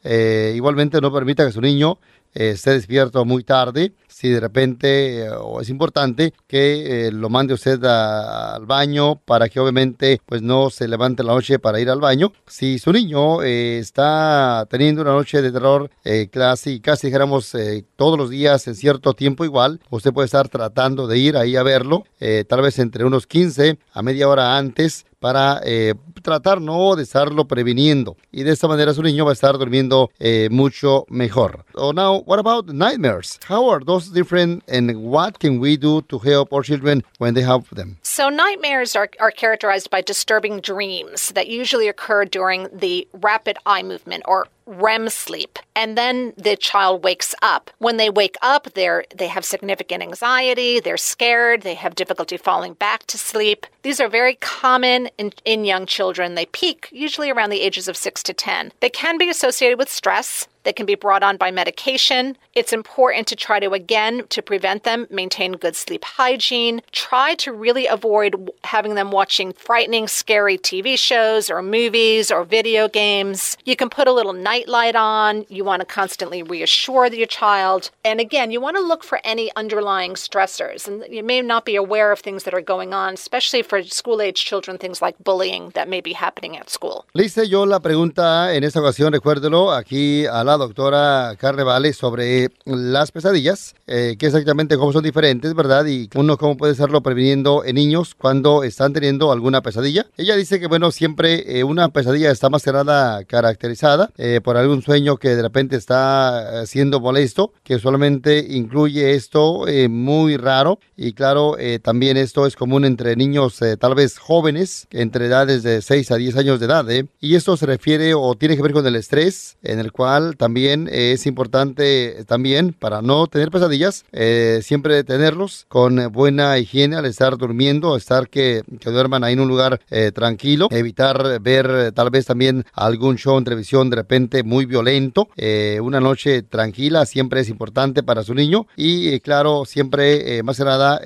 eh, 0.03 0.53
igualmente 0.55 1.01
no 1.01 1.11
permita 1.11 1.45
que 1.45 1.51
su 1.51 1.61
niño 1.61 1.99
eh, 2.33 2.51
esté 2.51 2.71
despierto 2.71 3.25
muy 3.25 3.43
tarde. 3.43 3.93
Si 4.07 4.29
de 4.29 4.39
repente 4.39 5.25
eh, 5.25 5.29
es 5.61 5.69
importante 5.69 6.33
que 6.47 7.09
lo 7.13 7.29
mande 7.29 7.53
usted 7.53 7.83
al 7.83 8.65
baño 8.65 9.17
para 9.17 9.49
que 9.49 9.59
obviamente 9.59 10.21
pues 10.25 10.41
no 10.41 10.69
se 10.69 10.87
levante 10.87 11.23
la 11.23 11.33
noche 11.33 11.59
para 11.59 11.79
ir 11.79 11.89
al 11.89 11.99
baño. 11.99 12.31
Si 12.47 12.79
su 12.79 12.91
niño 12.91 13.43
está 13.43 14.65
teniendo 14.69 15.01
una 15.01 15.11
noche 15.11 15.41
de 15.41 15.51
terror 15.51 15.89
casi, 16.31 16.79
casi 16.79 17.07
dijéramos 17.07 17.55
todos 17.95 18.17
los 18.17 18.29
días 18.29 18.67
en 18.67 18.75
cierto 18.75 19.13
tiempo 19.13 19.45
igual, 19.45 19.79
usted 19.89 20.13
puede 20.13 20.25
estar 20.25 20.49
tratando 20.49 21.07
de 21.07 21.17
ir 21.17 21.37
ahí 21.37 21.55
a 21.55 21.63
verlo, 21.63 22.05
tal 22.47 22.61
vez 22.61 22.79
entre 22.79 23.05
unos 23.05 23.27
15 23.27 23.77
a 23.93 24.01
media 24.01 24.27
hora 24.27 24.57
antes 24.57 25.05
para 25.19 25.61
eh, 25.63 25.93
tratar 26.21 26.61
no 26.61 26.95
de 26.95 27.03
estarlo 27.03 27.45
previniendo 27.45 28.17
y 28.31 28.43
de 28.43 28.51
esta 28.51 28.67
manera 28.67 28.93
su 28.93 29.01
niño 29.01 29.25
va 29.25 29.31
a 29.31 29.33
estar 29.33 29.57
durmiendo 29.57 30.09
eh, 30.19 30.49
mucho 30.51 31.05
mejor. 31.09 31.65
Oh, 31.75 31.91
now, 31.91 32.23
what 32.25 32.39
about 32.39 32.67
nightmares? 32.67 33.39
How 33.47 33.69
are 33.69 33.83
those 33.83 34.11
different 34.11 34.63
and 34.67 34.91
what 34.97 35.39
can 35.39 35.59
we 35.59 35.77
do 35.77 36.01
to 36.03 36.19
help 36.19 36.53
our 36.53 36.63
children 36.63 37.03
when 37.19 37.33
they 37.33 37.43
have 37.43 37.63
them? 37.71 37.97
So 38.03 38.29
nightmares 38.29 38.95
are, 38.95 39.09
are 39.19 39.31
characterized 39.31 39.89
by 39.89 40.01
disturbing 40.01 40.59
dreams 40.61 41.31
that 41.33 41.47
usually 41.47 41.87
occur 41.87 42.25
during 42.25 42.67
the 42.71 43.07
rapid 43.13 43.57
eye 43.65 43.83
movement 43.83 44.23
or 44.25 44.47
REM 44.67 45.09
sleep 45.09 45.57
and 45.75 45.97
then 45.97 46.33
the 46.37 46.55
child 46.55 47.03
wakes 47.03 47.33
up. 47.41 47.71
When 47.79 47.97
they 47.97 48.09
wake 48.09 48.35
up, 48.41 48.73
they're 48.73 49.05
they 49.15 49.27
have 49.27 49.45
significant 49.45 50.03
anxiety, 50.03 50.79
they're 50.79 50.97
scared, 50.97 51.61
they 51.61 51.75
have 51.75 51.95
difficulty 51.95 52.37
falling 52.37 52.73
back 52.73 53.05
to 53.07 53.17
sleep. 53.17 53.65
These 53.83 53.99
are 53.99 54.09
very 54.09 54.35
common 54.35 55.09
in, 55.17 55.31
in 55.45 55.65
young 55.65 55.85
children. 55.85 56.35
They 56.35 56.47
peak 56.47 56.89
usually 56.91 57.29
around 57.29 57.49
the 57.51 57.61
ages 57.61 57.87
of 57.87 57.95
6 57.95 58.21
to 58.23 58.33
10. 58.33 58.73
They 58.81 58.89
can 58.89 59.17
be 59.17 59.29
associated 59.29 59.77
with 59.77 59.89
stress 59.89 60.47
that 60.67 60.75
can 60.75 60.85
be 60.85 60.95
brought 60.95 61.23
on 61.23 61.37
by 61.37 61.49
medication. 61.49 62.35
It's 62.53 62.73
important 62.73 63.25
to 63.27 63.37
try 63.37 63.57
to, 63.61 63.71
again, 63.71 64.23
to 64.27 64.41
prevent 64.41 64.83
them, 64.83 65.07
maintain 65.09 65.53
good 65.53 65.77
sleep 65.77 66.03
hygiene. 66.03 66.81
Try 66.91 67.35
to 67.35 67.53
really 67.53 67.87
avoid 67.87 68.51
having 68.65 68.95
them 68.95 69.11
watching 69.11 69.53
frightening, 69.53 70.09
scary 70.09 70.57
TV 70.57 70.99
shows 70.99 71.49
or 71.49 71.61
movies 71.61 72.29
or 72.29 72.43
video 72.43 72.89
games. 72.89 73.55
You 73.63 73.77
can 73.77 73.89
put 73.89 74.09
a 74.09 74.11
little 74.11 74.33
night 74.33 74.67
light 74.67 74.97
on. 74.97 75.45
You 75.47 75.63
want 75.63 75.79
to 75.79 75.85
constantly 75.85 76.43
reassure 76.43 77.07
your 77.07 77.27
child. 77.27 77.89
And 78.03 78.19
again, 78.19 78.51
you 78.51 78.59
want 78.59 78.75
to 78.75 78.83
look 78.83 79.05
for 79.05 79.21
any 79.23 79.49
underlying 79.55 80.15
stressors. 80.15 80.85
And 80.85 81.05
you 81.09 81.23
may 81.23 81.41
not 81.41 81.63
be 81.63 81.77
aware 81.77 82.11
of 82.11 82.19
things 82.19 82.43
that 82.43 82.53
are 82.53 82.59
going 82.59 82.93
on, 82.93 83.13
especially 83.13 83.61
for 83.61 83.81
school 83.83 84.21
age 84.21 84.43
children, 84.43 84.77
things 84.77 85.01
like 85.01 85.15
bullying 85.23 85.69
that 85.75 85.87
may 85.87 86.01
be 86.01 86.11
happening 86.11 86.57
at 86.57 86.69
school. 86.69 87.05
Le 87.13 87.23
yo 87.47 87.63
la 87.63 87.79
pregunta 87.79 88.53
en 88.53 88.65
esta 88.65 88.81
ocasión, 88.81 89.13
recuérdelo, 89.13 89.71
aquí 89.71 90.25
a 90.25 90.43
doctora 90.57 91.35
Carnevale 91.37 91.93
sobre 91.93 92.49
las 92.65 93.11
pesadillas, 93.11 93.75
eh, 93.87 94.15
que 94.17 94.27
exactamente 94.27 94.77
cómo 94.77 94.93
son 94.93 95.03
diferentes, 95.03 95.53
¿verdad? 95.53 95.85
Y 95.85 96.09
uno 96.15 96.37
cómo 96.37 96.57
puede 96.57 96.73
estarlo 96.73 97.01
previniendo 97.01 97.63
en 97.65 97.75
niños 97.75 98.15
cuando 98.15 98.63
están 98.63 98.93
teniendo 98.93 99.31
alguna 99.31 99.61
pesadilla. 99.61 100.05
Ella 100.17 100.35
dice 100.35 100.59
que, 100.59 100.67
bueno, 100.67 100.91
siempre 100.91 101.59
eh, 101.59 101.63
una 101.63 101.89
pesadilla 101.89 102.31
está 102.31 102.49
más 102.49 102.63
que 102.63 102.71
nada 102.71 103.23
caracterizada 103.25 104.11
eh, 104.17 104.41
por 104.43 104.57
algún 104.57 104.81
sueño 104.81 105.17
que 105.17 105.35
de 105.35 105.41
repente 105.41 105.75
está 105.75 106.65
siendo 106.65 106.99
molesto, 106.99 107.53
que 107.63 107.79
solamente 107.79 108.45
incluye 108.49 109.13
esto 109.13 109.65
muy 109.89 110.37
raro. 110.37 110.79
Y 110.95 111.13
claro, 111.13 111.55
también 111.81 112.17
esto 112.17 112.47
es 112.47 112.55
común 112.55 112.85
entre 112.85 113.15
niños 113.15 113.59
tal 113.79 113.95
vez 113.95 114.17
jóvenes, 114.17 114.87
entre 114.91 115.27
edades 115.27 115.63
de 115.63 115.81
6 115.81 116.11
a 116.11 116.15
10 116.15 116.37
años 116.37 116.59
de 116.59 116.65
edad. 116.65 116.85
Y 117.19 117.35
esto 117.35 117.57
se 117.57 117.65
refiere 117.65 118.13
o 118.13 118.35
tiene 118.35 118.55
que 118.55 118.61
ver 118.61 118.73
con 118.73 118.85
el 118.85 118.95
estrés, 118.95 119.57
en 119.61 119.79
el 119.79 119.91
cual 119.91 120.36
también 120.37 120.89
es 120.91 121.25
importante 121.25 122.23
también 122.25 122.73
para 122.73 123.01
no 123.01 123.27
tener 123.27 123.51
pesadillas, 123.51 124.05
eh, 124.11 124.61
siempre 124.63 125.03
tenerlos 125.03 125.65
con 125.67 126.11
buena 126.11 126.57
higiene 126.57 126.95
al 126.95 127.05
estar 127.05 127.37
durmiendo, 127.37 127.95
estar 127.95 128.29
que, 128.29 128.63
que 128.79 128.89
duerman 128.89 129.23
ahí 129.23 129.33
en 129.33 129.41
un 129.41 129.47
lugar 129.47 129.81
eh, 129.89 130.11
tranquilo, 130.11 130.67
evitar 130.71 131.41
ver 131.41 131.91
tal 131.93 132.09
vez 132.09 132.25
también 132.25 132.65
algún 132.73 133.17
show 133.17 133.37
en 133.37 133.43
televisión 133.43 133.89
de 133.89 133.97
repente 133.97 134.43
muy 134.43 134.65
violento, 134.65 135.27
eh, 135.35 135.79
una 135.81 135.99
noche 135.99 136.43
tranquila 136.43 137.05
siempre 137.05 137.41
es 137.41 137.49
importante 137.49 138.03
para 138.03 138.23
su 138.23 138.33
niño 138.33 138.67
y 138.75 139.19
claro, 139.19 139.65
siempre 139.65 140.41
más 140.43 140.57
que 140.57 140.63
nada 140.63 141.01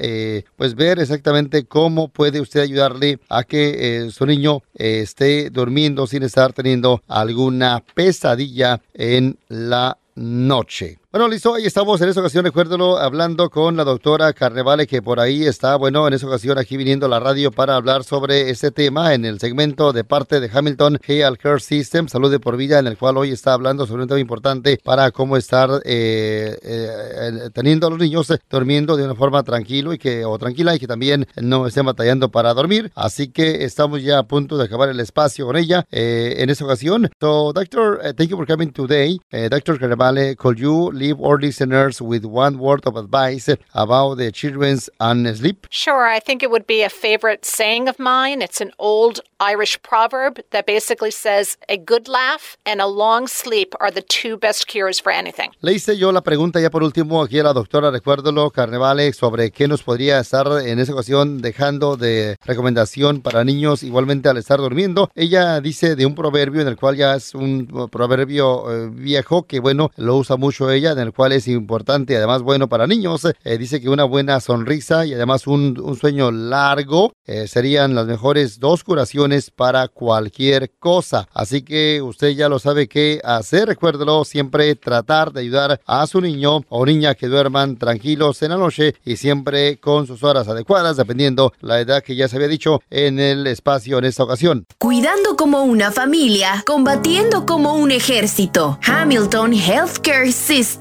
pues 0.56 0.76
ver 0.76 1.00
exactamente 1.00 1.65
cómo 1.65 2.10
puede 2.10 2.41
usted 2.41 2.62
ayudarle 2.62 3.20
a 3.30 3.44
que 3.44 4.10
su 4.12 4.26
niño 4.26 4.62
esté 4.74 5.50
durmiendo 5.50 6.08
sin 6.08 6.24
estar 6.24 6.54
teniendo 6.54 7.02
alguna 7.08 7.84
pesadilla 7.94 8.82
en 8.94 9.20
la 9.49 9.97
noche. 10.15 11.01
Bueno, 11.13 11.28
listo, 11.28 11.54
ahí 11.54 11.65
estamos 11.65 12.00
en 12.00 12.08
esta 12.08 12.21
ocasión, 12.21 12.45
recuérdalo, 12.45 12.97
hablando 12.97 13.50
con 13.50 13.76
la 13.76 13.84
doctora 13.84 14.32
Carnevale, 14.32 14.88
que 14.88 15.02
por 15.02 15.19
ahí 15.19 15.45
está, 15.45 15.76
bueno, 15.76 16.08
en 16.08 16.13
esta 16.13 16.26
ocasión 16.26 16.58
aquí 16.58 16.78
viniendo 16.78 17.06
a 17.06 17.10
la 17.10 17.19
radio 17.19 17.52
para 17.52 17.76
hablar 17.76 18.06
sobre 18.06 18.50
este 18.50 18.71
tema 18.71 19.13
en 19.13 19.26
el 19.26 19.38
segmento 19.38 19.91
de 19.91 20.06
parte 20.06 20.39
de 20.39 20.50
Hamilton 20.50 21.00
Health 21.06 21.38
Care 21.38 21.60
System, 21.60 22.08
Salud 22.08 22.32
de 22.32 22.39
por 22.39 22.56
Vida, 22.56 22.80
en 22.80 22.88
el 22.88 22.97
cual 22.97 23.17
hoy 23.17 23.32
está 23.32 23.52
hablando 23.52 23.86
sobre 23.86 24.04
un 24.04 24.08
tema 24.08 24.21
importante 24.21 24.80
para 24.82 25.12
cómo 25.12 25.36
estar 25.36 25.82
eh, 25.84 26.58
eh, 26.63 27.50
teniendo 27.54 27.88
a 27.88 27.89
los 27.89 28.00
niños 28.00 28.34
durmiendo 28.50 28.95
de 28.95 29.04
una 29.04 29.15
forma 29.15 29.43
tranquilo 29.43 29.91
y 29.91 29.97
que, 29.97 30.24
o 30.24 30.39
tranquila 30.39 30.76
y 30.76 30.80
que 30.80 30.88
también 30.88 31.28
no 31.36 31.67
estén 31.67 31.86
batallando 31.86 32.32
para 32.32 32.54
dormir. 32.54 32.89
Así 32.95 33.28
que 33.28 33.65
estamos 33.65 34.02
ya 34.02 34.17
a 34.17 34.24
punto 34.24 34.58
de 34.58 34.63
acabar 34.63 34.88
el 34.88 35.02
espacio 35.02 35.45
con 35.45 35.58
ella 35.58 35.86
eh, 35.91 36.36
en 36.38 36.50
esta 36.50 36.63
ocasión. 36.63 37.10
So, 37.19 37.52
doctor, 37.52 38.00
thank 38.15 38.30
you 38.30 38.38
for 38.38 38.47
coming 38.47 38.71
today. 38.71 39.19
Dr. 39.30 39.78
Carnevale, 39.78 40.38
could 40.38 40.56
you 40.56 41.01
leave 41.02 41.20
our 41.20 41.38
listeners 41.38 42.02
with 42.02 42.24
one 42.24 42.60
word 42.60 42.86
of 42.86 42.96
advice 42.96 43.50
about 43.74 44.16
the 44.16 44.32
children's 44.32 44.90
and 45.00 45.28
sleep? 45.36 45.68
Sure. 45.70 46.06
I 46.08 46.20
think 46.20 46.44
it 46.44 46.52
would 46.52 46.68
be 46.68 46.84
a 46.84 46.90
favorite 46.90 47.44
saying 47.44 47.90
of 47.90 47.98
mine. 48.00 48.42
It's 48.42 48.62
an 48.62 48.72
old 48.78 49.22
Irish 49.40 49.82
proverb 49.82 50.40
that 50.52 50.66
basically 50.68 51.12
says 51.12 51.58
a 51.68 51.78
good 51.78 52.08
laugh 52.08 52.58
and 52.66 52.80
a 52.80 52.86
long 52.86 53.28
sleep 53.28 53.74
are 53.80 53.90
the 53.90 54.04
two 54.04 54.38
best 54.38 54.68
cures 54.68 55.00
for 55.00 55.12
anything. 55.12 55.50
Le 55.62 55.74
hice 55.74 55.98
yo 55.98 56.12
la 56.12 56.22
pregunta 56.22 56.62
ya 56.62 56.70
por 56.70 56.84
último 56.84 57.24
aquí 57.24 57.40
a 57.40 57.44
la 57.44 57.54
doctora, 57.54 57.90
recuérdalo, 57.90 58.52
Carnevale, 58.52 59.12
sobre 59.14 59.52
qué 59.52 59.68
nos 59.68 59.82
podría 59.82 60.20
estar 60.20 60.48
en 60.64 60.80
esa 60.80 60.94
ocasión 60.94 61.42
dejando 61.42 61.98
de 61.98 62.38
recomendación 62.46 63.22
para 63.22 63.44
niños 63.44 63.82
igualmente 63.82 64.30
al 64.30 64.38
estar 64.38 64.60
durmiendo. 64.60 65.10
Ella 65.16 65.60
dice 65.60 65.96
de 65.96 66.06
un 66.06 66.14
proverbio 66.14 66.62
en 66.62 66.68
el 66.68 66.78
cual 66.78 66.96
ya 66.96 67.16
es 67.16 67.34
un 67.34 67.90
proverbio 67.92 68.72
eh, 68.72 68.90
viejo 68.92 69.48
que 69.48 69.60
bueno, 69.60 69.92
lo 69.98 70.18
usa 70.18 70.36
mucho 70.36 70.70
ella 70.70 70.90
en 70.93 70.99
el 70.99 71.13
cual 71.13 71.32
es 71.32 71.47
importante, 71.47 72.17
además 72.17 72.41
bueno 72.41 72.67
para 72.67 72.88
niños. 72.88 73.27
Eh, 73.43 73.58
dice 73.58 73.82
que 73.82 73.89
una 73.89 74.04
buena 74.04 74.39
sonrisa 74.39 75.06
y 75.06 75.13
además 75.13 75.47
un, 75.47 75.80
un 75.82 75.95
sueño 75.95 76.32
largo 76.32 77.13
eh, 77.25 77.47
serían 77.47 77.95
las 77.95 78.08
mejores 78.08 78.60
dos 78.60 78.84
curaciones 78.84 79.51
para 79.51 79.88
cualquier 79.88 80.71
cosa. 80.80 81.27
Así 81.34 81.62
que 81.62 82.01
usted 82.01 82.30
ya 82.30 82.49
lo 82.49 82.60
sabe 82.60 82.88
qué 82.88 83.21
hacer. 83.23 83.67
Recuérdelo, 83.67 84.25
siempre 84.25 84.75
tratar 84.75 85.32
de 85.32 85.41
ayudar 85.41 85.80
a 85.86 86.08
su 86.08 86.19
niño 86.19 86.62
o 86.69 86.86
niña 86.86 87.15
que 87.15 87.27
duerman 87.27 87.77
tranquilos 87.77 88.41
en 88.41 88.49
la 88.49 88.58
noche 88.58 88.95
y 89.06 89.17
siempre 89.17 89.77
con 89.80 90.08
sus 90.08 90.23
horas 90.23 90.47
adecuadas, 90.47 90.97
dependiendo 90.97 91.54
la 91.62 91.80
edad 91.80 92.04
que 92.04 92.15
ya 92.15 92.27
se 92.27 92.36
había 92.36 92.47
dicho 92.47 92.82
en 92.89 93.19
el 93.19 93.47
espacio 93.47 93.97
en 93.99 94.06
esta 94.06 94.23
ocasión. 94.23 94.65
Cuidando 94.77 95.36
como 95.36 95.63
una 95.63 95.91
familia, 95.91 96.63
combatiendo 96.65 97.45
como 97.45 97.75
un 97.75 97.91
ejército. 97.91 98.80
Hamilton 98.84 99.54
Healthcare 99.54 100.32
System 100.32 100.81